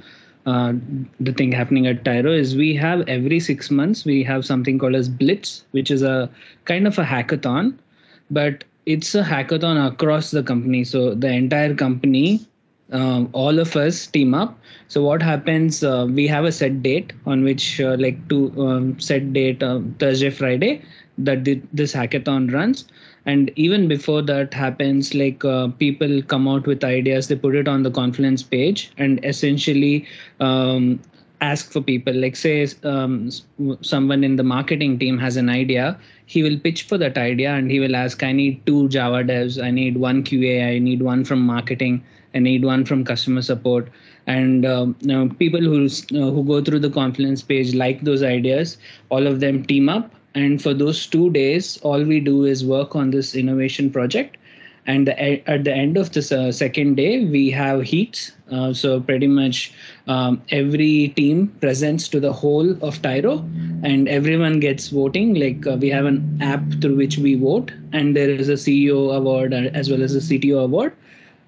[0.45, 0.73] uh,
[1.19, 4.95] the thing happening at Tyro is we have every six months we have something called
[4.95, 6.29] as Blitz, which is a
[6.65, 7.77] kind of a hackathon,
[8.29, 10.83] but it's a hackathon across the company.
[10.83, 12.45] So the entire company
[12.91, 14.57] um, all of us team up.
[14.87, 18.99] So what happens uh, we have a set date on which uh, like to um,
[18.99, 20.81] set date uh, thursday friday
[21.17, 22.85] that the, this hackathon runs.
[23.25, 27.67] And even before that happens like uh, people come out with ideas they put it
[27.67, 30.07] on the confluence page and essentially
[30.39, 30.99] um,
[31.39, 32.13] ask for people.
[32.13, 33.29] Like say um,
[33.81, 37.69] someone in the marketing team has an idea he will pitch for that idea and
[37.69, 41.25] he will ask i need two java devs i need one qa i need one
[41.29, 42.01] from marketing
[42.33, 43.89] I need one from customer support.
[44.27, 48.23] And um, you know, people who uh, who go through the Confluence page like those
[48.23, 48.77] ideas.
[49.09, 52.95] All of them team up, and for those two days, all we do is work
[52.95, 54.37] on this innovation project.
[54.87, 58.31] And the, at the end of the uh, second day, we have heats.
[58.51, 59.71] Uh, so pretty much
[60.07, 63.45] um, every team presents to the whole of Tyro,
[63.83, 65.35] and everyone gets voting.
[65.35, 69.15] Like uh, we have an app through which we vote, and there is a CEO
[69.15, 70.93] award uh, as well as a CTO award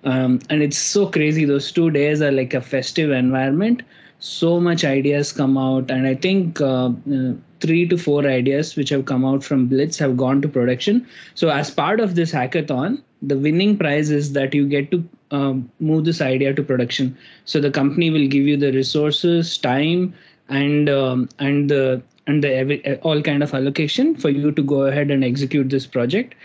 [0.04, 1.46] um, and it's so crazy.
[1.46, 3.84] Those two days are like a festive environment.
[4.20, 5.92] So much ideas come out.
[5.92, 9.98] And i think uh, uh, three to four ideas which have come out from blitz
[9.98, 11.08] have gone to production.
[11.36, 15.70] So as part of this hackathon the winning prize is that you get to um,
[15.80, 17.18] move this idea to production.
[17.46, 20.14] So the company will give you the resources time
[20.50, 24.84] and um, and the and the every, all kind of allocation for you to go
[24.84, 26.36] ahead and execute this project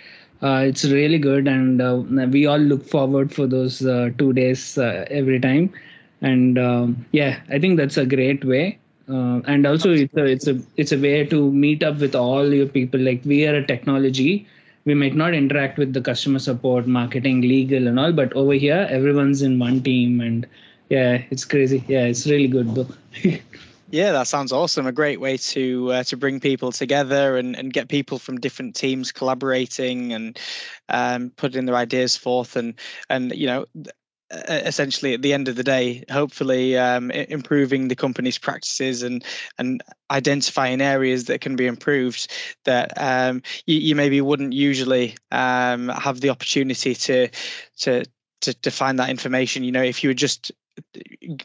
[0.43, 1.97] uh, it's really good and uh,
[2.31, 5.73] we all look forward for those uh, two days uh, every time.
[6.21, 8.79] And um, yeah i think that's a great way.
[9.09, 12.53] Uh, and also it's a it's a it's a way to meet up with all
[12.53, 13.01] your people.
[13.01, 14.47] Like we are a technology.
[14.85, 18.87] We might not interact with the customer support marketing legal and all but over here
[18.91, 20.47] everyone's in one team and
[20.91, 21.85] yeah it's crazy.
[21.89, 22.89] Yeah it's really good though
[23.91, 24.87] Yeah, that sounds awesome.
[24.87, 28.77] A great way to uh, to bring people together and, and get people from different
[28.77, 30.39] teams collaborating and
[30.91, 32.75] um, putting their ideas forth and
[33.09, 33.65] and you know
[34.31, 39.25] essentially at the end of the day hopefully um, improving the company's practices and
[39.57, 42.31] and identifying areas that can be improved
[42.67, 47.29] that um, you, you, maybe wouldn't usually um, have the opportunity to
[47.79, 48.05] to
[48.43, 50.53] to, to find that information you know if you were just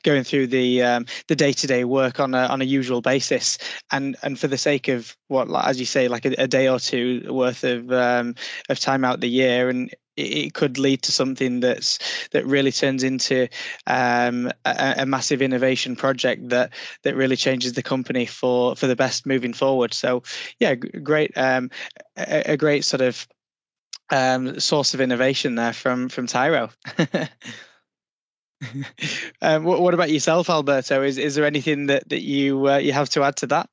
[0.04, 3.58] going through the um, the day to day work on a on a usual basis,
[3.92, 6.80] and and for the sake of what, as you say, like a, a day or
[6.80, 8.36] two worth of um,
[8.70, 13.04] of time out the year, and it, could lead to something that's that really turns
[13.04, 13.48] into
[13.88, 16.72] um, a, a, massive innovation project that
[17.04, 19.94] that really changes the company for for the best moving forward.
[19.94, 20.24] So
[20.60, 21.72] yeah, great, um,
[22.18, 23.28] a, a great sort of
[24.12, 26.70] um, source of innovation there from from Tyro.
[29.42, 31.04] um, what, what, about yourself, Alberto?
[31.04, 33.70] Is is there anything that that you uh, you have to add to that?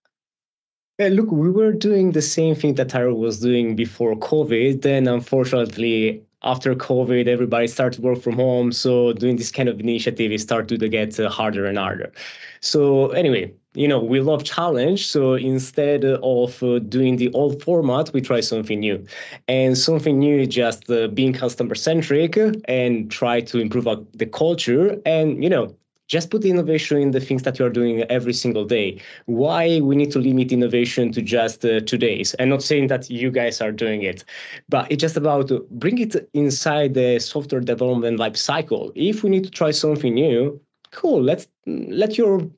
[0.98, 4.82] Yeah, look, we were doing the same thing that Tyro was doing before COVID.
[4.82, 8.72] Then, unfortunately, after COVID, everybody started work from home.
[8.72, 12.12] So doing this kind of initiative, it started to get uh, harder and harder.
[12.60, 15.06] So anyway, you know, we love challenge.
[15.06, 19.04] So instead of uh, doing the old format, we try something new.
[19.48, 25.00] And something new is just uh, being customer centric and try to improve the culture
[25.06, 25.74] and, you know,
[26.08, 29.00] just put innovation in the things that you're doing every single day.
[29.26, 32.34] Why we need to limit innovation to just uh, two days?
[32.40, 34.24] I'm not saying that you guys are doing it,
[34.68, 38.90] but it's just about bring it inside the software development life cycle.
[38.96, 41.22] If we need to try something new, cool.
[41.22, 42.50] Let's let your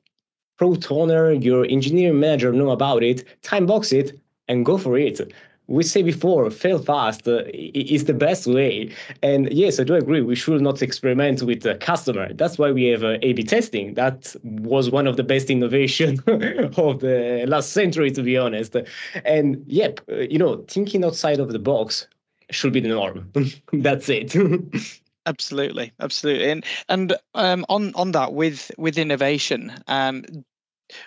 [0.57, 5.19] product owner, your engineering manager know about it, time box it, and go for it
[5.67, 8.91] we say before, fail fast uh, is the best way.
[9.21, 10.21] And yes, I do agree.
[10.21, 12.33] We should not experiment with the customer.
[12.33, 13.93] That's why we have uh, A/B testing.
[13.93, 18.75] That was one of the best innovation of the last century, to be honest.
[19.23, 22.07] And yep, uh, you know, thinking outside of the box
[22.51, 23.31] should be the norm.
[23.73, 24.35] That's it.
[25.25, 30.23] absolutely absolutely and and um, on on that with with innovation um,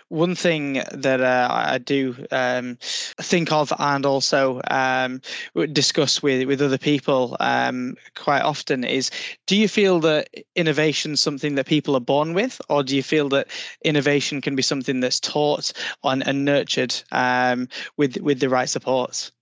[0.09, 5.21] one thing that uh, I do um, think of and also um,
[5.73, 9.11] discuss with, with other people um, quite often is
[9.47, 13.03] do you feel that innovation is something that people are born with, or do you
[13.03, 13.49] feel that
[13.85, 15.73] innovation can be something that's taught
[16.05, 19.33] and nurtured um, with, with the right supports?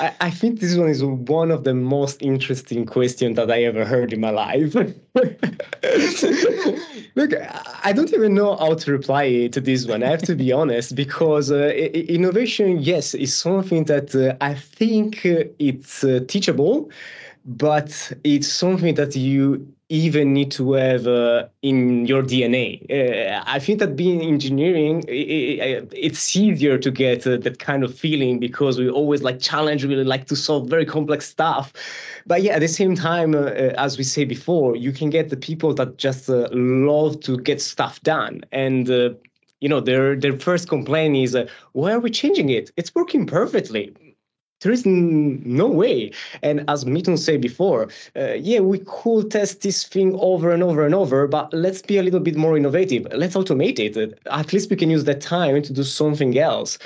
[0.00, 3.84] I, I think this one is one of the most interesting questions that I ever
[3.84, 4.74] heard in my life.
[7.14, 7.32] Look,
[7.84, 10.02] I don't even know how to reply to this one.
[10.02, 15.24] I have to be honest, because uh, innovation, yes, is something that uh, I think
[15.24, 16.90] uh, it's uh, teachable,
[17.44, 22.82] but it's something that you even need to have uh, in your DNA.
[22.90, 27.94] Uh, I think that being engineering, it, it's easier to get uh, that kind of
[27.94, 31.72] feeling because we always like challenge, really like to solve very complex stuff.
[32.26, 35.30] But yeah, at the same time, uh, uh, as we say before, you can get
[35.30, 38.88] the people that just uh, love to get stuff done and
[39.60, 43.26] you know their their first complaint is uh, why are we changing it it's working
[43.26, 43.94] perfectly
[44.60, 46.12] there is no way.
[46.42, 50.84] And as Mithun said before, uh, yeah, we could test this thing over and over
[50.84, 53.06] and over, but let's be a little bit more innovative.
[53.12, 54.18] Let's automate it.
[54.30, 56.78] At least we can use that time to do something else.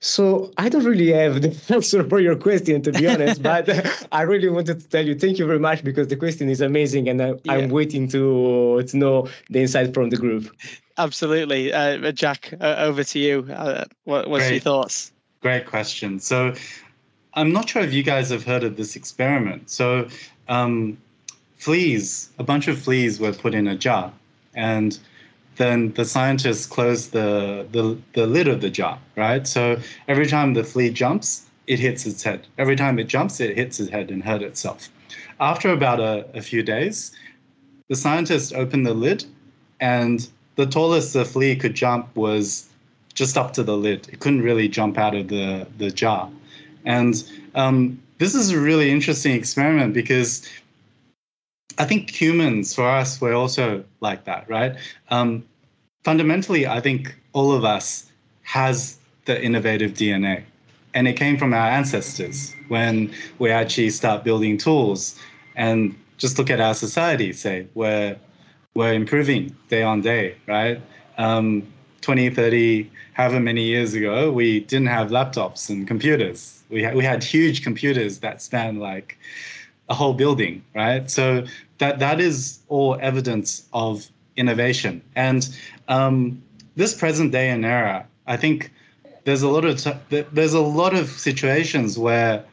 [0.00, 3.70] So I don't really have the answer for your question, to be honest, but
[4.12, 7.08] I really wanted to tell you thank you very much because the question is amazing,
[7.08, 10.54] and I, am waiting to to know the insight from the group.
[10.98, 12.52] Absolutely, uh, Jack.
[12.60, 13.48] Uh, over to you.
[13.50, 14.52] Uh, what, what's Great.
[14.56, 15.10] your thoughts?
[15.40, 16.20] Great question.
[16.20, 16.54] So
[17.34, 19.70] I'm not sure if you guys have heard of this experiment.
[19.70, 20.08] So,
[20.48, 20.96] um,
[21.56, 24.12] fleas, a bunch of fleas were put in a jar,
[24.54, 24.98] and
[25.56, 29.46] then the scientists closed the, the, the lid of the jar, right?
[29.46, 32.46] So every time the flea jumps, it hits its head.
[32.58, 34.88] Every time it jumps, it hits its head and hurt itself.
[35.40, 37.12] After about a, a few days,
[37.88, 39.24] the scientists opened the lid,
[39.80, 42.68] and the tallest the flea could jump was
[43.14, 44.08] just up to the lid.
[44.12, 46.30] It couldn't really jump out of the, the jar.
[46.84, 47.14] And
[47.54, 50.48] um, this is a really interesting experiment because
[51.78, 54.76] I think humans, for us, we're also like that, right?
[55.10, 55.44] Um,
[56.04, 58.10] fundamentally, I think all of us
[58.42, 60.44] has the innovative DNA.
[60.92, 65.18] And it came from our ancestors when we actually start building tools.
[65.56, 68.16] And just look at our society, say, where
[68.74, 70.80] we're improving day on day, right?
[71.18, 71.66] Um,
[72.04, 76.62] 20, 30, however many years ago, we didn't have laptops and computers.
[76.68, 79.18] We had, we had huge computers that span like
[79.88, 81.10] a whole building, right?
[81.10, 81.46] So
[81.78, 85.00] that that is all evidence of innovation.
[85.16, 85.48] And
[85.88, 86.42] um,
[86.76, 88.70] this present day and era, I think
[89.24, 92.44] there's a lot of t- there's a lot of situations where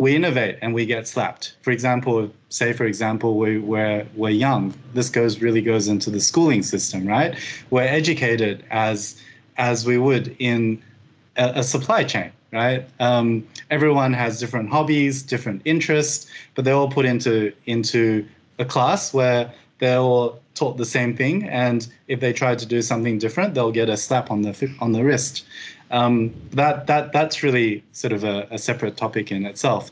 [0.00, 1.56] we innovate and we get slapped.
[1.62, 4.74] For example, say for example we, we're we're young.
[4.94, 7.36] This goes really goes into the schooling system, right?
[7.70, 9.20] We're educated as
[9.56, 10.80] as we would in
[11.36, 12.88] a, a supply chain, right?
[13.00, 18.24] Um, everyone has different hobbies, different interests, but they're all put into into
[18.60, 22.82] a class where they're all taught the same thing, and if they try to do
[22.82, 25.44] something different, they'll get a slap on the on the wrist.
[25.90, 29.90] Um, that that that's really sort of a, a separate topic in itself.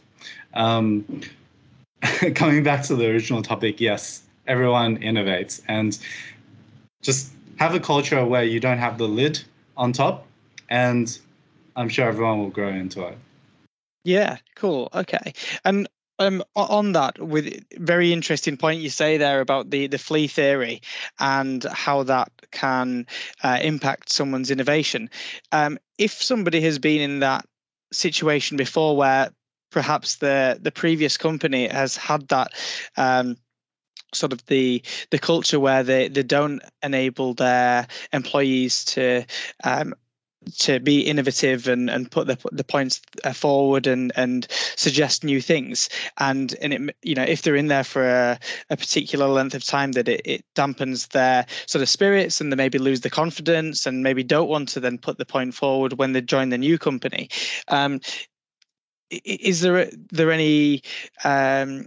[0.55, 1.23] Um,
[2.35, 5.99] coming back to the original topic, yes, everyone innovates, and
[7.03, 9.43] just have a culture where you don't have the lid
[9.77, 10.27] on top,
[10.69, 11.19] and
[11.77, 13.19] I'm sure everyone will grow into it.
[14.05, 14.89] Yeah, cool.
[14.95, 15.33] Okay.
[15.65, 15.89] And
[16.19, 20.81] um, on that, with very interesting point you say there about the the flea theory
[21.19, 23.07] and how that can
[23.43, 25.11] uh, impact someone's innovation.
[25.53, 27.47] Um, if somebody has been in that
[27.93, 29.31] situation before, where
[29.71, 32.53] perhaps the the previous company has had that.
[32.97, 33.37] Um,
[34.15, 39.27] sort of the the culture where they, they don't enable their employees to
[39.65, 39.95] um,
[40.59, 45.41] to be innovative and, and put the, the points uh, forward and, and suggest new
[45.41, 45.89] things.
[46.19, 48.39] And and it you know if they're in there for a,
[48.71, 52.57] a particular length of time, that it, it dampens their sort of spirits and they
[52.57, 56.13] maybe lose the confidence and maybe don't want to then put the point forward when
[56.13, 57.29] they join the new company.
[57.69, 58.01] Um,
[59.11, 60.83] is there there any
[61.25, 61.87] um,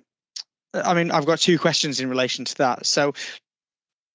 [0.73, 2.85] I mean, I've got two questions in relation to that.
[2.85, 3.13] So,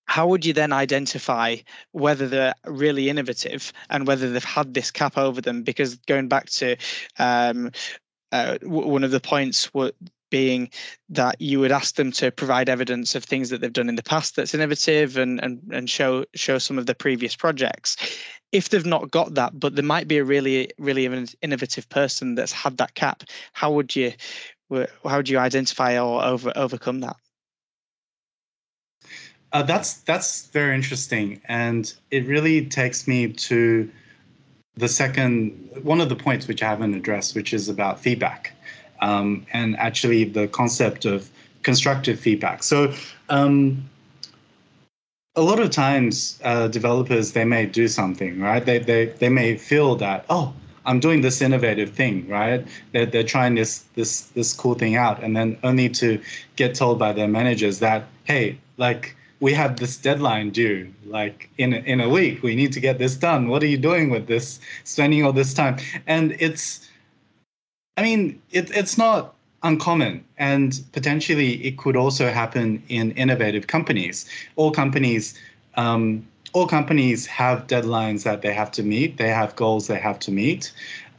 [0.06, 1.56] how would you then identify
[1.92, 5.62] whether they're really innovative and whether they've had this cap over them?
[5.62, 6.76] Because going back to
[7.18, 7.70] um,
[8.32, 9.70] uh, one of the points
[10.30, 10.68] being
[11.08, 14.02] that you would ask them to provide evidence of things that they've done in the
[14.02, 17.96] past that's innovative and and, and show show some of the previous projects.
[18.50, 21.04] If they've not got that, but there might be a really really
[21.40, 24.12] innovative person that's had that cap, how would you
[25.04, 27.16] how would you identify or over overcome that?
[29.54, 33.88] Uh, that's that's very interesting, and it really takes me to
[34.76, 38.52] the second one of the points which I haven't addressed, which is about feedback,
[39.00, 41.30] um, and actually the concept of
[41.62, 42.62] constructive feedback.
[42.62, 42.92] So.
[43.30, 43.88] Um,
[45.36, 48.64] a lot of times, uh, developers they may do something, right?
[48.64, 50.54] They, they they may feel that oh,
[50.86, 52.64] I'm doing this innovative thing, right?
[52.92, 56.20] They're, they're trying this this this cool thing out, and then only to
[56.54, 61.74] get told by their managers that hey, like we have this deadline due like in
[61.74, 62.42] a, in a week.
[62.42, 63.48] We need to get this done.
[63.48, 65.76] What are you doing with this spending all this time?
[66.06, 66.88] And it's
[67.98, 70.24] i mean it, it's not uncommon.
[70.38, 74.16] And potentially it could also happen in innovative companies.
[74.56, 75.38] All companies
[75.76, 79.18] um, all companies have deadlines that they have to meet.
[79.18, 80.72] They have goals they have to meet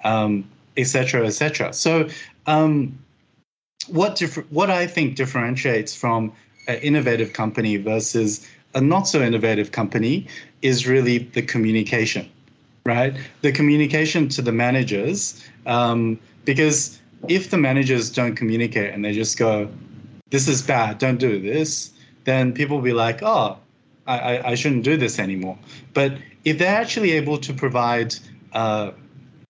[0.04, 2.10] um, etc et so
[2.48, 2.98] um,
[3.88, 6.32] what differ- what i think differentiates from
[6.68, 10.28] an innovative company versus a not so innovative company
[10.62, 12.30] is really the communication,
[12.86, 13.16] right?
[13.42, 19.38] The communication to the managers, um, because if the managers don't communicate and they just
[19.38, 19.70] go,
[20.30, 21.92] "This is bad, don't do this,"
[22.26, 23.58] then people will be like, "Oh,
[24.08, 25.58] I, I shouldn't do this anymore."
[25.94, 28.16] But if they're actually able to provide
[28.54, 28.92] uh,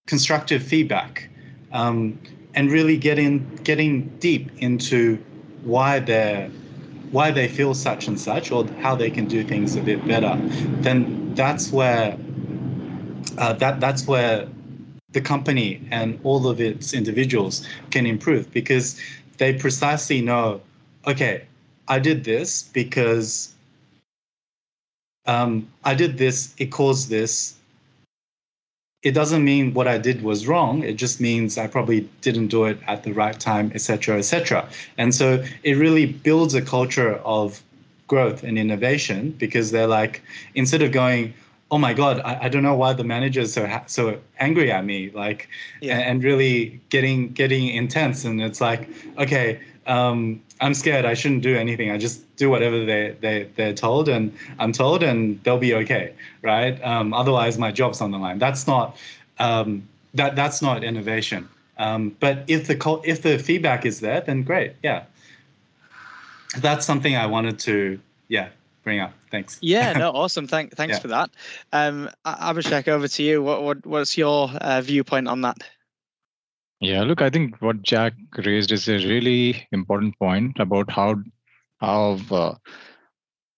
[0.07, 1.29] constructive feedback
[1.71, 2.17] um,
[2.53, 5.17] and really getting getting deep into
[5.63, 6.49] why they're
[7.11, 10.35] why they feel such and such or how they can do things a bit better,
[10.81, 12.17] then that's where
[13.37, 14.47] uh, that that's where
[15.11, 18.99] the company and all of its individuals can improve because
[19.37, 20.61] they precisely know,
[21.07, 21.45] okay,
[21.87, 23.53] I did this because
[25.25, 27.55] um, I did this, it caused this,
[29.05, 30.81] it doesn't mean what I did was wrong.
[30.81, 34.67] It just means I probably didn't do it at the right time, etc., etc.
[34.97, 37.61] And so it really builds a culture of
[38.07, 40.23] growth and innovation because they're like,
[40.55, 41.35] instead of going,
[41.69, 44.83] oh my god, I, I don't know why the managers are so so angry at
[44.83, 45.49] me, like,
[45.81, 45.97] yeah.
[45.97, 48.25] and, and really getting getting intense.
[48.25, 48.89] And it's like,
[49.19, 51.05] okay, um, I'm scared.
[51.05, 51.91] I shouldn't do anything.
[51.91, 56.13] I just do whatever they they they're told, and I'm told, and they'll be okay,
[56.41, 56.81] right?
[56.83, 58.39] Um, otherwise, my job's on the line.
[58.39, 58.97] That's not
[59.39, 61.47] um, that that's not innovation.
[61.77, 64.73] Um, but if the if the feedback is there, then great.
[64.83, 65.03] Yeah,
[66.57, 68.49] that's something I wanted to yeah
[68.83, 69.13] bring up.
[69.31, 69.57] Thanks.
[69.61, 70.47] Yeah, no, awesome.
[70.47, 70.99] Thank, thanks Yeah.
[70.99, 71.29] for that.
[71.73, 73.43] Um, Abhishek, over to you.
[73.43, 75.57] What, what, what's your uh, viewpoint on that?
[76.79, 81.15] Yeah, look, I think what Jack raised is a really important point about how
[81.79, 82.55] how uh,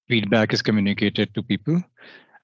[0.07, 1.81] feedback is communicated to people.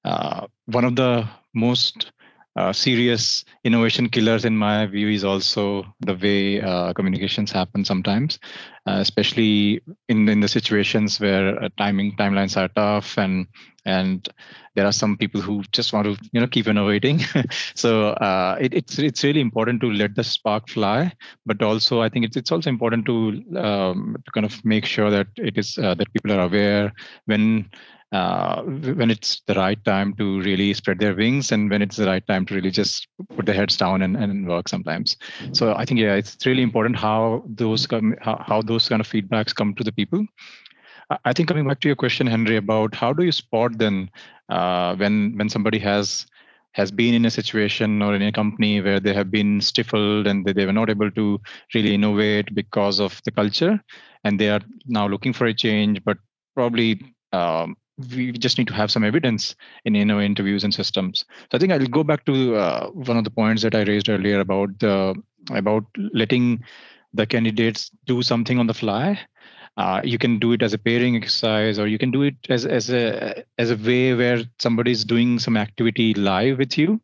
[0.04, 2.12] Uh, one of the most
[2.56, 8.38] uh, serious innovation killers, in my view, is also the way uh, communications happen sometimes,
[8.86, 13.46] uh, especially in in the situations where uh, timing timelines are tough and
[13.86, 14.28] and
[14.74, 17.20] there are some people who just want to you know keep innovating.
[17.74, 21.12] so uh, it, it's it's really important to let the spark fly
[21.46, 25.10] but also I think it's it's also important to um, to kind of make sure
[25.10, 26.92] that it is uh, that people are aware
[27.26, 27.68] when
[28.14, 32.06] uh, when it's the right time to really spread their wings and when it's the
[32.06, 35.16] right time to really just put their heads down and, and work sometimes.
[35.52, 39.08] So I think yeah, it's really important how those come how, how those kind of
[39.08, 40.24] feedbacks come to the people.
[41.24, 44.10] I- think coming back to your question, Henry, about how do you spot then
[44.48, 46.26] uh, when when somebody has
[46.72, 50.44] has been in a situation or in a company where they have been stifled and
[50.44, 51.40] they, they were not able to
[51.74, 53.80] really innovate because of the culture
[54.24, 56.18] and they are now looking for a change but
[56.56, 57.00] probably
[57.32, 57.76] um,
[58.10, 61.24] we just need to have some evidence in you know interviews and systems.
[61.50, 64.08] So i think i'll go back to uh, one of the points that i raised
[64.08, 65.14] earlier about the
[65.50, 66.64] about letting
[67.12, 69.18] the candidates do something on the fly.
[69.76, 72.64] Uh, you can do it as a pairing exercise or you can do it as,
[72.64, 77.00] as a as a way where somebody's doing some activity live with you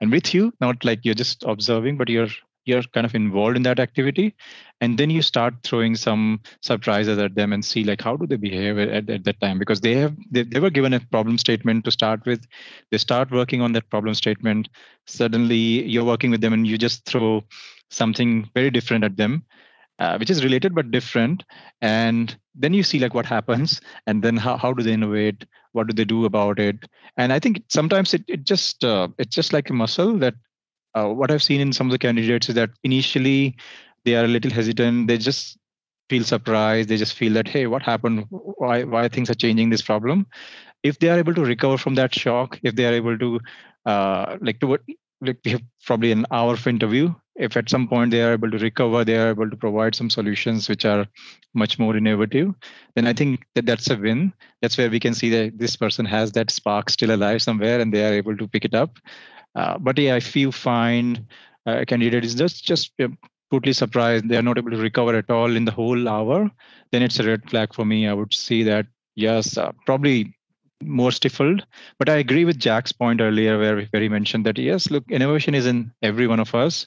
[0.00, 2.28] and with you not like you're just observing but you're
[2.64, 4.34] you're kind of involved in that activity
[4.80, 8.36] and then you start throwing some surprises at them and see like how do they
[8.36, 9.58] behave at, at that time?
[9.58, 12.44] Because they have they, they were given a problem statement to start with.
[12.90, 14.68] They start working on that problem statement.
[15.06, 17.44] Suddenly you're working with them and you just throw
[17.90, 19.44] something very different at them
[19.98, 21.44] uh, which is related but different.
[21.80, 25.44] And then you see like what happens and then how, how do they innovate?
[25.72, 26.76] What do they do about it?
[27.16, 30.34] And i think sometimes it, it just uh, it's just like a muscle that
[30.94, 33.56] uh, what i've seen in some of the candidates is that initially
[34.04, 35.06] they are a little hesitant.
[35.08, 35.58] They just
[36.10, 36.88] feel surprised.
[36.88, 38.26] They just feel that hey what happened?
[38.30, 40.26] Why why things are changing this problem?
[40.82, 43.40] If they are able to recover from that shock if they are able to
[43.86, 44.82] uh, like to what
[45.20, 48.50] like we have probably an hour of interview if at some point they are able
[48.50, 51.06] to recover they are able to provide some solutions which are
[51.54, 52.52] much more innovative
[52.96, 54.32] then i think that that's a win.
[54.60, 57.92] That's where we can see that this person has that spark still alive somewhere and
[57.92, 58.98] they are able to pick it up
[59.54, 61.24] uh, but yeah if you find
[61.66, 63.08] uh, a candidate is just just uh,
[63.50, 66.50] totally surprised they are not able to recover at all in the whole hour
[66.90, 70.34] then it's a red flag for me i would see that yes uh, probably
[70.84, 71.66] more stifled.
[71.98, 75.54] But I agree with Jack's point earlier, where, where he mentioned that yes, look, innovation
[75.54, 76.86] is in every one of us.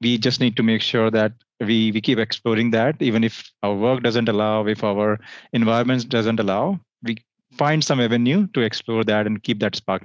[0.00, 3.74] We just need to make sure that we we keep exploring that, even if our
[3.74, 5.20] work doesn't allow, if our
[5.52, 7.18] environment doesn't allow, we
[7.56, 10.02] find some avenue to explore that and keep that spark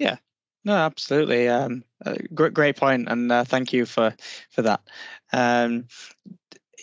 [0.00, 0.18] alive.
[0.66, 1.48] No, absolutely.
[1.48, 4.12] Um, uh, great, great point, and uh, thank you for
[4.50, 4.80] for that.
[5.32, 5.86] Um,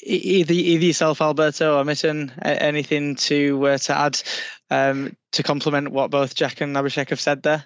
[0.01, 4.22] either either yourself, Alberto or Mithun, anything to uh, to add
[4.70, 7.66] um, to complement what both Jack and Abhishek have said there?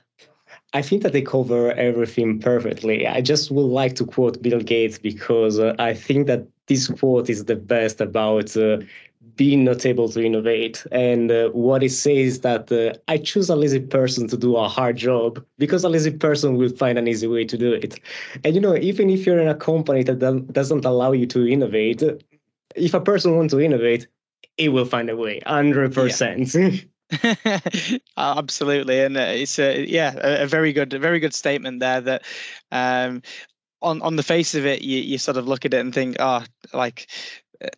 [0.73, 3.05] I think that they cover everything perfectly.
[3.05, 7.29] I just would like to quote Bill Gates because uh, I think that this quote
[7.29, 8.79] is the best about uh,
[9.37, 10.85] being not able to innovate.
[10.91, 14.57] And uh, what it says is that uh, I choose a lazy person to do
[14.57, 17.99] a hard job because a lazy person will find an easy way to do it.
[18.43, 20.19] And you know, even if you're in a company that
[20.51, 22.03] doesn't allow you to innovate,
[22.75, 24.07] if a person wants to innovate,
[24.57, 26.87] it will find a way, 100%.
[28.17, 32.01] Absolutely, and uh, it's a yeah a, a very good a very good statement there.
[32.01, 32.23] That
[32.71, 33.21] um,
[33.81, 36.17] on on the face of it, you you sort of look at it and think,
[36.19, 37.07] oh, like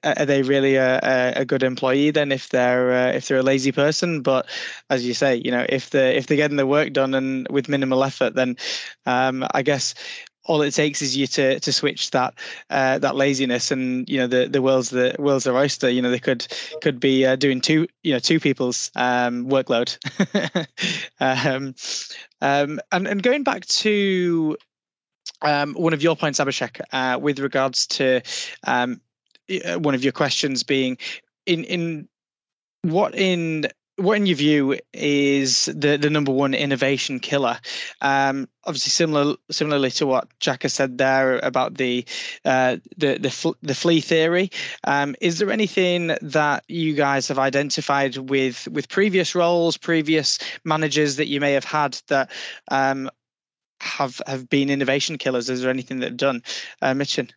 [0.03, 3.71] are they really a, a, good employee then if they're uh, if they're a lazy
[3.71, 4.21] person?
[4.21, 4.47] But
[4.89, 7.69] as you say you know if they if they're getting the work done and with
[7.69, 8.57] minimal effort then
[9.05, 9.93] um, i guess
[10.49, 12.33] all it takes is you to to switch that
[12.71, 15.89] uh, that laziness and you know the the world's the world's their oyster.
[15.89, 16.47] You know they could
[16.81, 19.95] could be uh, doing two you know two people's um, workload.
[21.21, 21.75] Um,
[22.41, 24.57] um, and and going back to
[25.41, 28.21] um, one of your points Abhishek uh, with regards to
[28.63, 29.01] um,
[29.77, 30.97] one of your questions being
[31.45, 32.07] in in
[32.83, 37.59] what in what in your view is the the number one innovation killer?
[38.01, 42.05] Um, obviously similar similarly to what jack has said there about the
[42.45, 44.51] uh, the the, fl- the flea theory
[44.85, 51.15] um, is there anything that you guys have identified with with previous roles previous managers
[51.17, 52.31] that you may have had that
[52.69, 53.09] um,
[53.81, 55.49] have have been innovation killers?
[55.49, 56.43] Is there anything that have done
[56.81, 57.31] uh, Mithun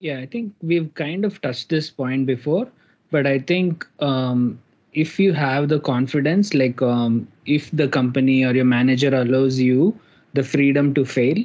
[0.00, 2.68] Yeah, I think we've kind of touched this point before,
[3.10, 4.58] but I think um,
[4.92, 9.98] if you have the confidence like um, if the company or your manager allows you
[10.34, 11.36] the freedom to fail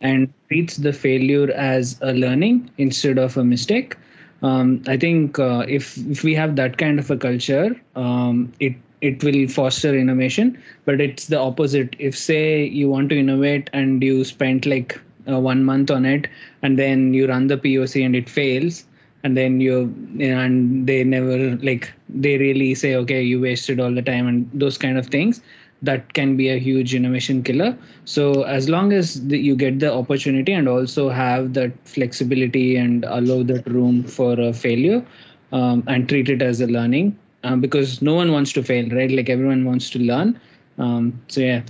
[0.00, 3.94] and treats the failure as a learning instead of a mistake
[4.42, 8.74] um, i think uh, if if we have that kind of a culture um, it
[9.00, 10.56] it will foster innovation.
[10.84, 11.96] But it's the opposite.
[11.98, 16.28] If say you want to innovate and you spent like uh, one month on it
[16.62, 18.84] and then you run the poc and it fails
[19.24, 19.82] and then you
[20.20, 24.78] and they never like they really say okay you wasted all the time and those
[24.78, 25.40] kind of things.
[25.84, 27.76] That can be a huge innovation killer.
[28.04, 33.04] So as long as the, you get the opportunity and also have that flexibility and
[33.04, 35.04] allow that room for a failure
[35.50, 39.10] um, and treat it as a learning um, because no one wants to fail right?
[39.10, 40.40] Like everyone wants to learn.
[40.78, 41.62] Um, so yeah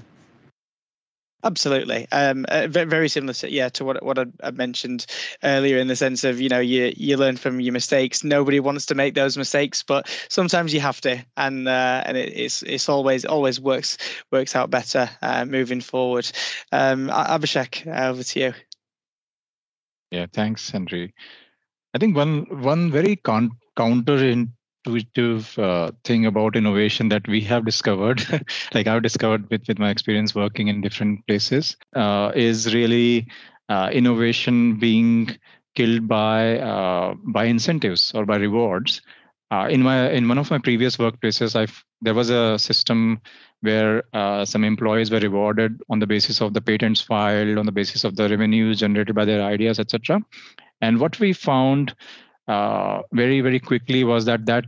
[1.45, 5.07] Absolutely, um, uh, very similar, to, yeah, to what what I, I, mentioned
[5.43, 8.23] earlier, in the sense of you know you you learn from your mistakes.
[8.23, 12.33] Nobody wants to make those mistakes, but sometimes you have to, and uh, and it,
[12.37, 13.99] it's it's always always works
[14.31, 16.31] works out better uh, moving forward.
[16.71, 18.55] Um, Abhishek, over to you.
[20.13, 21.13] Yeah, thanks, Henry.
[21.93, 24.53] I think one one very con- counter in
[24.85, 28.23] intuitive uh, thing about innovation that we have discovered,
[28.75, 33.27] like I've discovered with, with my experience working in different places, uh, is really
[33.69, 35.37] uh, innovation being
[35.75, 39.01] killed by uh, by incentives or by rewards.
[39.51, 41.71] Uh, in my in one of my previous workplaces, I
[42.01, 43.21] there was a system
[43.61, 47.73] where uh, some employees were rewarded on the basis of the patents filed, on the
[47.73, 50.21] basis of the revenues generated by their ideas, etc.
[50.81, 51.95] And what we found
[52.49, 54.65] uh, very very quickly was that that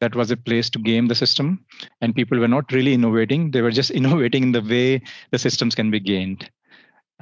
[0.00, 1.64] that was a place to game the system.
[2.00, 3.52] And people were not really innovating.
[3.52, 6.50] They were just innovating in the way the systems can be gained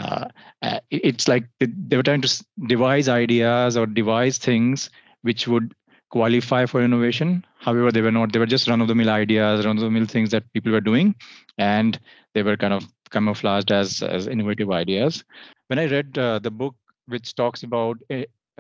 [0.01, 0.27] uh,
[0.63, 4.91] uh it's like they were trying to devise ideas or devise things
[5.23, 5.75] which would
[6.11, 7.45] qualify for innovation.
[7.59, 9.91] However they were not they were just run of the mill ideas run of the
[9.91, 11.15] mill things that people were doing.
[11.59, 11.99] And
[12.35, 15.25] they were kind of camouflaged as as innovative ideas.
[15.69, 16.75] When i read uh, the book
[17.07, 17.99] which talks about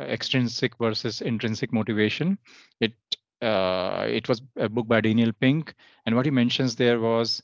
[0.03, 2.38] extrinsic versus intrinsic motivation.
[2.80, 2.92] It
[3.42, 5.74] uh, it was a book by Daniel Pink,
[6.07, 7.42] and what he mentions there was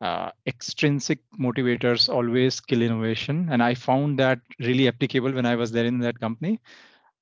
[0.00, 5.72] uh, extrinsic motivators always kill innovation, and I found that really applicable when I was
[5.72, 6.60] there in that company.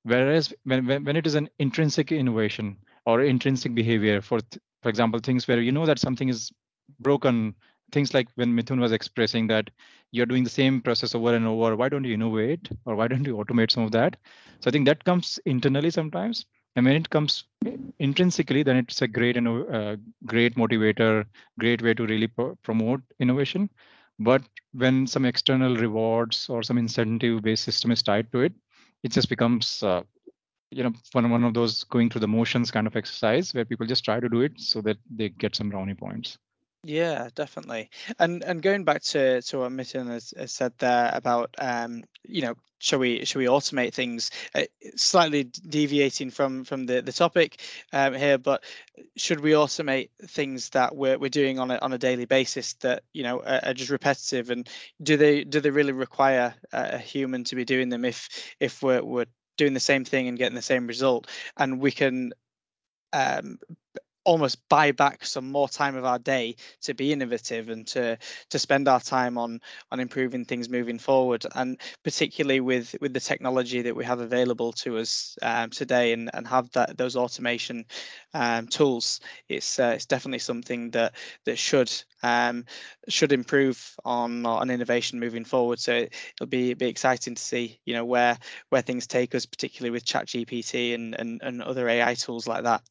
[0.03, 4.39] Whereas when when, when it is an intrinsic innovation or intrinsic behavior, for
[4.81, 6.51] for example, things where you know that something is
[6.99, 7.55] broken
[7.91, 9.69] things like when Mithun was expressing that
[10.11, 13.25] you're doing the same process over and over, why don't you innovate or why don't
[13.25, 14.17] you automate some of that?
[14.59, 16.45] So I think that comes internally sometimes.
[16.75, 17.45] And when it comes
[17.99, 21.25] intrinsically, then it's a great, uh, great motivator,
[21.59, 23.69] great way to really pro- promote innovation.
[24.19, 28.53] But when some external rewards or some incentive-based system is tied to it,
[29.03, 30.03] it just becomes, uh,
[30.71, 33.87] you know, one one of those going through the motions kind of exercise where people
[33.87, 36.37] just try to do it so that they get some brownie points.
[36.87, 37.89] Yeah, definitely.
[38.17, 42.41] And and going back to to what Mithun has, has said there about um, you
[42.41, 44.31] know, shall we shall we automate things?
[44.55, 44.63] Uh,
[44.95, 47.61] slightly deviating from from the the topic
[47.91, 48.63] um, here, but
[49.17, 53.03] should we automate things that we're we're doing on a on a daily basis that
[53.11, 54.49] you know are, are just repetitive?
[54.49, 54.65] And
[55.03, 58.29] do they do they really require a human to be doing them if
[58.61, 59.25] if we're we're
[59.57, 61.27] doing the same thing and getting the same result,
[61.57, 62.31] and we can
[63.13, 63.59] um,
[64.27, 68.17] almost buy back some more time of our day to be innovative and to
[68.49, 71.45] to spend our time on on improving things moving forward.
[71.55, 76.29] And particularly with with the technology that we have available to us um, today and
[76.33, 77.85] and have that those automation
[78.33, 81.13] um, tools it's uh, it's definitely something that
[81.45, 82.65] that should um,
[83.07, 85.79] should improve on on innovation moving forward.
[85.79, 88.37] So it'll be be exciting to see you know where
[88.71, 92.63] where things take us particularly with chat gpt and and, and other ai tools like
[92.63, 92.81] that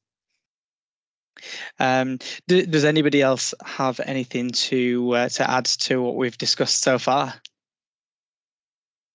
[1.79, 2.19] um,
[2.49, 6.99] do, does anybody else have anything to uh, to add to what we've discussed so
[6.99, 7.35] far?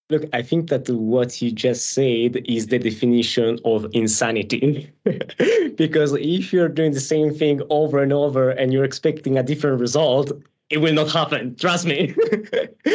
[0.10, 4.92] Look, I think that what you just said is the definition of insanity.
[5.76, 9.80] because if you're doing the same thing over and over and you're expecting a different
[9.80, 10.34] result,
[10.70, 11.56] it will not happen.
[11.56, 12.14] Trust me.
[12.86, 12.92] so,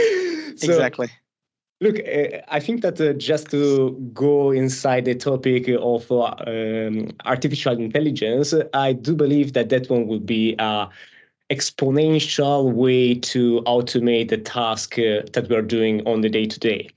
[0.62, 1.09] exactly.
[1.81, 7.11] Look, uh, I think that uh, just to go inside the topic of uh, um,
[7.27, 10.89] artificial intelligence, I do believe that that one would be a
[11.51, 16.89] exponential way to automate the task uh, that we're doing on the day to day.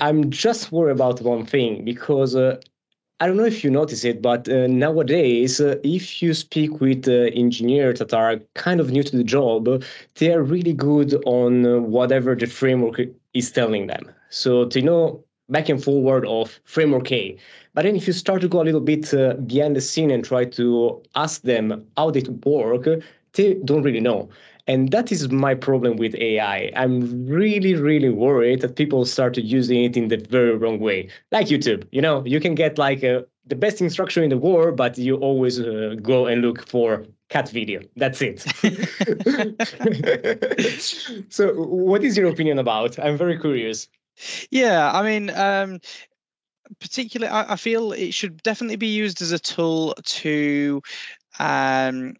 [0.00, 2.58] I'm just worried about one thing because uh,
[3.20, 7.06] I don't know if you notice it, but uh, nowadays, uh, if you speak with
[7.08, 9.82] uh, engineers that are kind of new to the job,
[10.16, 13.00] they are really good on uh, whatever the framework
[13.34, 14.10] is telling them.
[14.30, 17.36] So they know back and forward of framework A.
[17.74, 20.24] But then if you start to go a little bit uh, behind the scene and
[20.24, 22.86] try to ask them how they work,
[23.34, 24.28] they don't really know.
[24.66, 26.70] And that is my problem with AI.
[26.76, 31.08] I'm really, really worried that people start to using it in the very wrong way.
[31.32, 34.38] Like YouTube, you know, you can get like a, uh, the best instructor in the
[34.38, 37.80] world, but you always uh, go and look for cat video.
[37.96, 38.40] That's it.
[41.32, 42.98] so, what is your opinion about?
[42.98, 43.88] I'm very curious.
[44.50, 45.80] Yeah, I mean, um,
[46.80, 50.82] particularly, I, I, feel it should definitely be used as a tool to
[51.38, 52.16] um,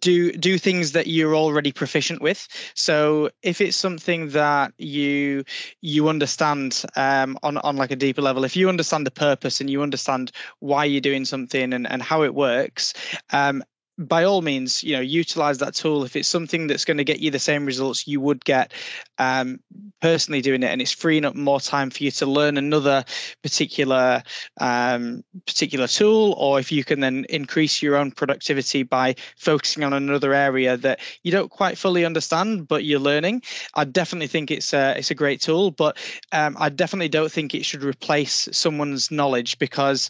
[0.00, 5.42] do do things that you're already proficient with so if it's something that you
[5.80, 9.70] you understand um, on on like a deeper level if you understand the purpose and
[9.70, 12.92] you understand why you're doing something and, and how it works
[13.32, 13.64] um,
[13.98, 17.18] by all means, you know, utilize that tool if it's something that's going to get
[17.18, 18.72] you the same results you would get
[19.18, 19.58] um,
[20.00, 23.04] personally doing it, and it's freeing up more time for you to learn another
[23.42, 24.22] particular
[24.60, 29.92] um, particular tool, or if you can then increase your own productivity by focusing on
[29.92, 33.42] another area that you don't quite fully understand but you're learning.
[33.74, 35.96] I definitely think it's a it's a great tool, but
[36.30, 40.08] um, I definitely don't think it should replace someone's knowledge because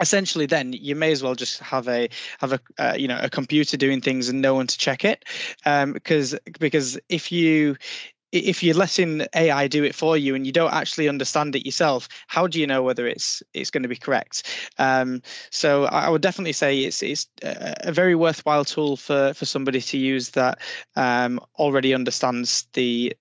[0.00, 3.30] essentially then you may as well just have a have a uh, you know a
[3.30, 5.24] computer doing things and no one to check it.
[5.64, 7.76] Um, because because if you
[8.32, 12.08] if you're letting AI do it for you and you don't actually understand it yourself,
[12.26, 14.70] how do you know whether it's it's going to be correct?
[14.78, 19.80] Um, so I would definitely say it's it's a very worthwhile tool for for somebody
[19.80, 20.58] to use that
[20.96, 23.14] um, already understands the,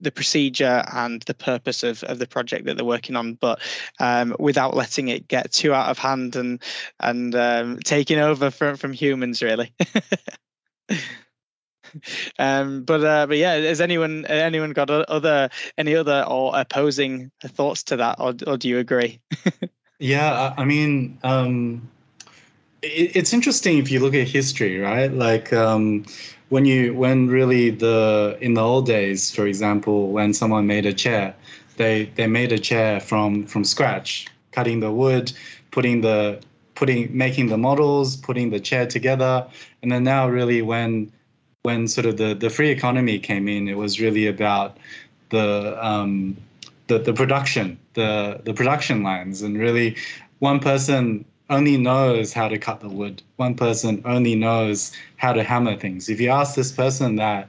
[0.00, 3.60] the, procedure and the purpose of of the project that they're working on, but
[4.00, 6.62] um, without letting it get too out of hand and
[7.00, 9.72] and um, taking over from from humans really.
[12.38, 17.82] um, but uh, but yeah, has anyone anyone got other any other or opposing thoughts
[17.84, 19.20] to that, or or do you agree?
[19.98, 21.88] yeah, I mean, um,
[22.82, 25.12] it, it's interesting if you look at history, right?
[25.12, 26.04] Like um,
[26.48, 30.92] when you when really the in the old days, for example, when someone made a
[30.92, 31.34] chair,
[31.76, 35.32] they they made a chair from from scratch, cutting the wood,
[35.70, 36.40] putting the
[36.74, 39.46] putting making the models, putting the chair together,
[39.82, 41.12] and then now really when
[41.62, 44.76] when sort of the, the free economy came in, it was really about
[45.30, 46.36] the um,
[46.88, 49.96] the, the production, the the production lines, and really
[50.40, 53.22] one person only knows how to cut the wood.
[53.36, 56.08] One person only knows how to hammer things.
[56.08, 57.48] If you ask this person that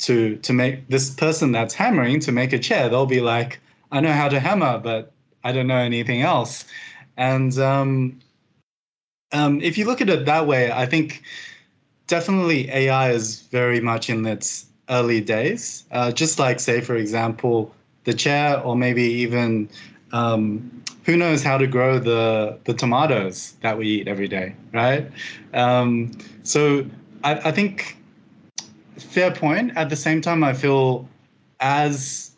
[0.00, 4.00] to to make this person that's hammering to make a chair, they'll be like, I
[4.00, 6.64] know how to hammer, but I don't know anything else.
[7.16, 8.20] And um,
[9.32, 11.22] um, if you look at it that way, I think
[12.10, 15.84] definitely AI is very much in its early days.
[15.92, 17.72] Uh, just like, say, for example,
[18.04, 19.68] the chair, or maybe even
[20.12, 25.10] um, who knows how to grow the the tomatoes that we eat every day, right?
[25.54, 26.10] Um,
[26.42, 26.84] so
[27.24, 27.96] I, I think
[28.98, 29.76] fair point.
[29.76, 31.08] At the same time, I feel
[31.60, 32.32] as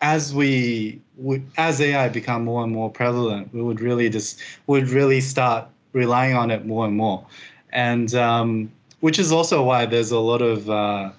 [0.00, 4.88] as we would as AI become more and more prevalent, we would really just would
[4.88, 7.26] really start relying on it more and more.
[7.72, 8.70] And um,
[9.02, 11.10] which is also why there's a lot of uh,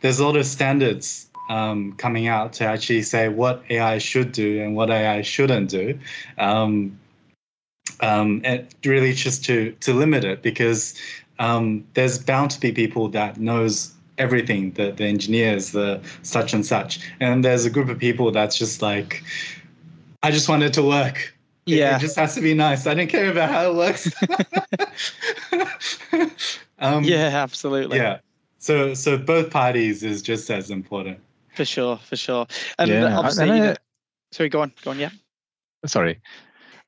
[0.00, 4.60] there's a lot of standards um, coming out to actually say what AI should do
[4.60, 5.98] and what AI shouldn't do.
[6.36, 6.98] Um,
[8.00, 11.00] um, and really just to to limit it because
[11.38, 16.66] um, there's bound to be people that knows everything the, the engineers the such and
[16.66, 16.98] such.
[17.20, 19.22] And there's a group of people that's just like
[20.24, 21.32] i just want it to work.
[21.66, 22.88] Yeah it, it just has to be nice.
[22.88, 24.10] I don't care about how it works
[26.78, 27.98] Um, yeah, absolutely.
[27.98, 28.18] Yeah.
[28.58, 31.20] So so both parties is just as important.
[31.54, 32.46] For sure, for sure.
[32.78, 33.18] And yeah.
[33.18, 33.76] obviously, and I,
[34.32, 34.98] sorry, go on, go on.
[34.98, 35.10] Yeah.
[35.86, 36.20] Sorry,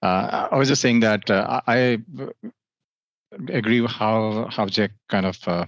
[0.02, 1.98] uh, I was just saying that uh, I
[3.48, 5.66] agree with how how Jack kind of uh,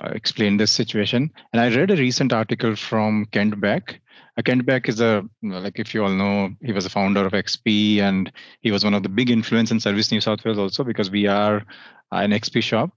[0.00, 1.30] explained this situation.
[1.52, 4.00] And I read a recent article from Kent Beck.
[4.36, 7.32] Uh, Kent Beck is a like if you all know, he was a founder of
[7.32, 10.84] XP, and he was one of the big influence in Service New South Wales also
[10.84, 11.64] because we are
[12.12, 12.90] an XP shop.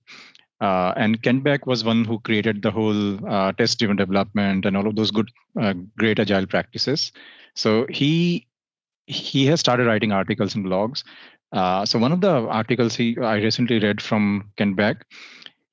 [0.60, 4.88] Uh, and Kent Beck was one who created the whole uh, test-driven development and all
[4.88, 5.30] of those good,
[5.60, 7.12] uh, great agile practices.
[7.54, 8.48] So he
[9.06, 11.04] he has started writing articles and blogs.
[11.52, 15.06] Uh, so one of the articles he I recently read from Kent Beck,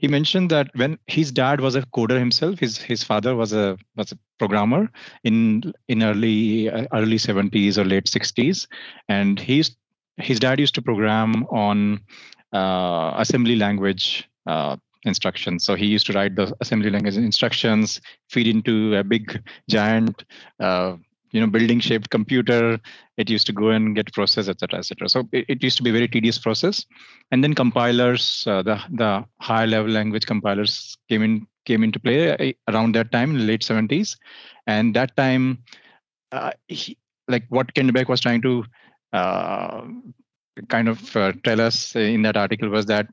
[0.04, 3.78] he mentioned that when his dad was a coder himself, his his father was a
[3.96, 4.90] was a programmer
[5.30, 5.38] in
[5.88, 8.66] in early early 70s or late 60s,
[9.08, 9.74] and he's
[10.18, 12.00] his dad used to program on
[12.52, 15.64] uh, assembly language uh, instructions.
[15.64, 20.24] So he used to write the assembly language instructions, feed into a big giant
[20.60, 20.96] uh,
[21.34, 22.78] you know building shaped computer
[23.16, 25.90] it used to go and get processed etc etc so it, it, used to be
[25.90, 26.86] a very tedious process.
[27.30, 32.20] And then compilers uh, the the high level language compilers came in came into play
[32.30, 34.16] uh, around that time in late 70s
[34.66, 35.58] and that time
[36.30, 36.96] uh, he,
[37.28, 38.64] like what Kent Beck was trying to
[39.12, 39.82] uh,
[40.68, 43.08] kind of uh, tell us in that article was that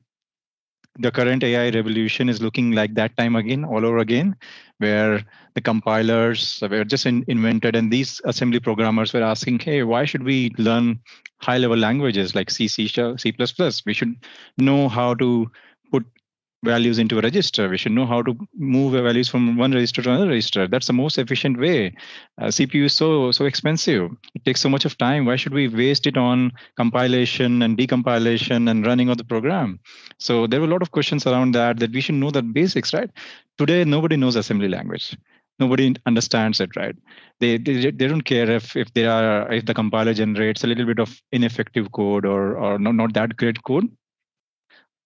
[0.98, 4.36] the current AI revolution is looking like that time again, all over again,
[4.82, 5.24] where
[5.54, 10.24] the compilers were just in, invented, and these assembly programmers were asking, "Hey, why should
[10.24, 11.00] we learn
[11.40, 13.34] high-level languages like C, C, C++?
[13.86, 14.14] We should
[14.58, 15.50] know how to
[15.90, 16.04] put
[16.64, 17.68] values into a register.
[17.68, 20.68] We should know how to move values from one register to another register.
[20.68, 21.94] That's the most efficient way.
[22.40, 24.10] Uh, CPU is so so expensive.
[24.34, 25.24] It takes so much of time.
[25.24, 29.80] Why should we waste it on compilation and decompilation and running of the program?
[30.18, 32.94] So there were a lot of questions around that that we should know the basics,
[32.94, 33.10] right?
[33.58, 35.16] Today nobody knows assembly language.
[35.58, 36.96] Nobody understands it, right?
[37.40, 40.86] They, they they don't care if if they are if the compiler generates a little
[40.86, 43.88] bit of ineffective code or or not, not that great code.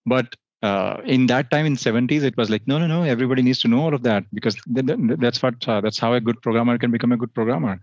[0.06, 0.36] But
[0.66, 3.68] uh, in that time in 70s it was like no no no everybody needs to
[3.72, 6.76] know all of that because th- th- that's what uh, that's how a good programmer
[6.78, 7.74] can become a good programmer.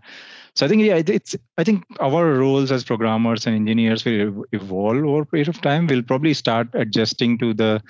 [0.56, 5.04] So i think yeah it's i think our roles as programmers and engineers will evolve
[5.12, 5.86] over a period of time.
[5.86, 7.82] We'll probably start adjusting to the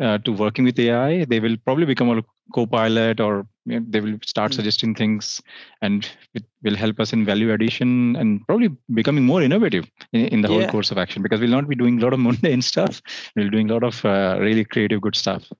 [0.00, 2.08] uh, to working with ai they will probably become
[2.54, 4.56] co-pilot or you know, they will start mm.
[4.56, 5.40] suggesting things
[5.82, 10.40] and it will help us in value addition and probably becoming more innovative in, in
[10.40, 13.02] the whole course of action because we'll not be doing a lot of mundane stuff.
[13.34, 15.50] We'll be doing a lot of uh, really creative good stuff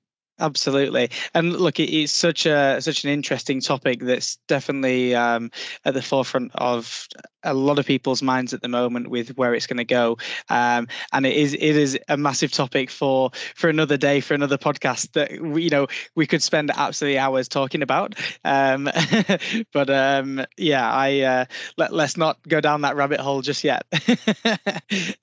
[0.41, 5.51] Absolutely, and look, it's such a such an interesting topic that's definitely um,
[5.85, 7.07] at the forefront of
[7.43, 10.17] a lot of people's minds at the moment with where it's going to go,
[10.49, 14.57] um, and it is it is a massive topic for for another day for another
[14.57, 15.85] podcast that we, you know
[16.15, 18.15] we could spend absolutely hours talking about.
[18.43, 18.89] Um,
[19.73, 21.45] but um, yeah, I uh,
[21.77, 23.85] let let's not go down that rabbit hole just yet.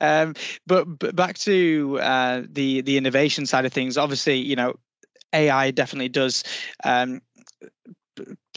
[0.00, 0.34] Um,
[0.66, 4.74] but, but back to uh, the the innovation side of things, obviously, you know
[5.32, 6.44] AI definitely does
[6.84, 7.20] um,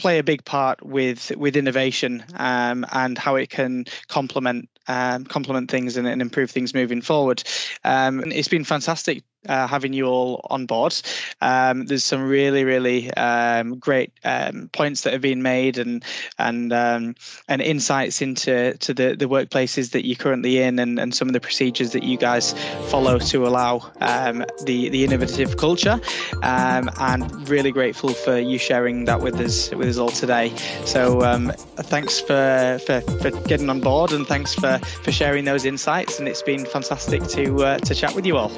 [0.02, 5.70] play a big part with with innovation um, and how it can complement um, complement
[5.70, 7.42] things and, and, improve things moving forward.
[7.84, 10.94] Um, it's been fantastic uh, having you all on board.
[11.40, 16.04] Um, there's some really, really um, great um, points that have been made and
[16.38, 17.14] and um,
[17.48, 21.34] and insights into to the, the workplaces that you're currently in and, and some of
[21.34, 22.52] the procedures that you guys
[22.88, 23.78] follow to allow
[24.64, 26.00] the the innovative culture.
[26.42, 30.54] And really grateful for you sharing that with us with all today.
[30.84, 31.22] So
[31.76, 36.18] thanks for, for for getting on board and thanks for for sharing those insights.
[36.18, 38.50] And it's been fantastic to uh, to chat with you all.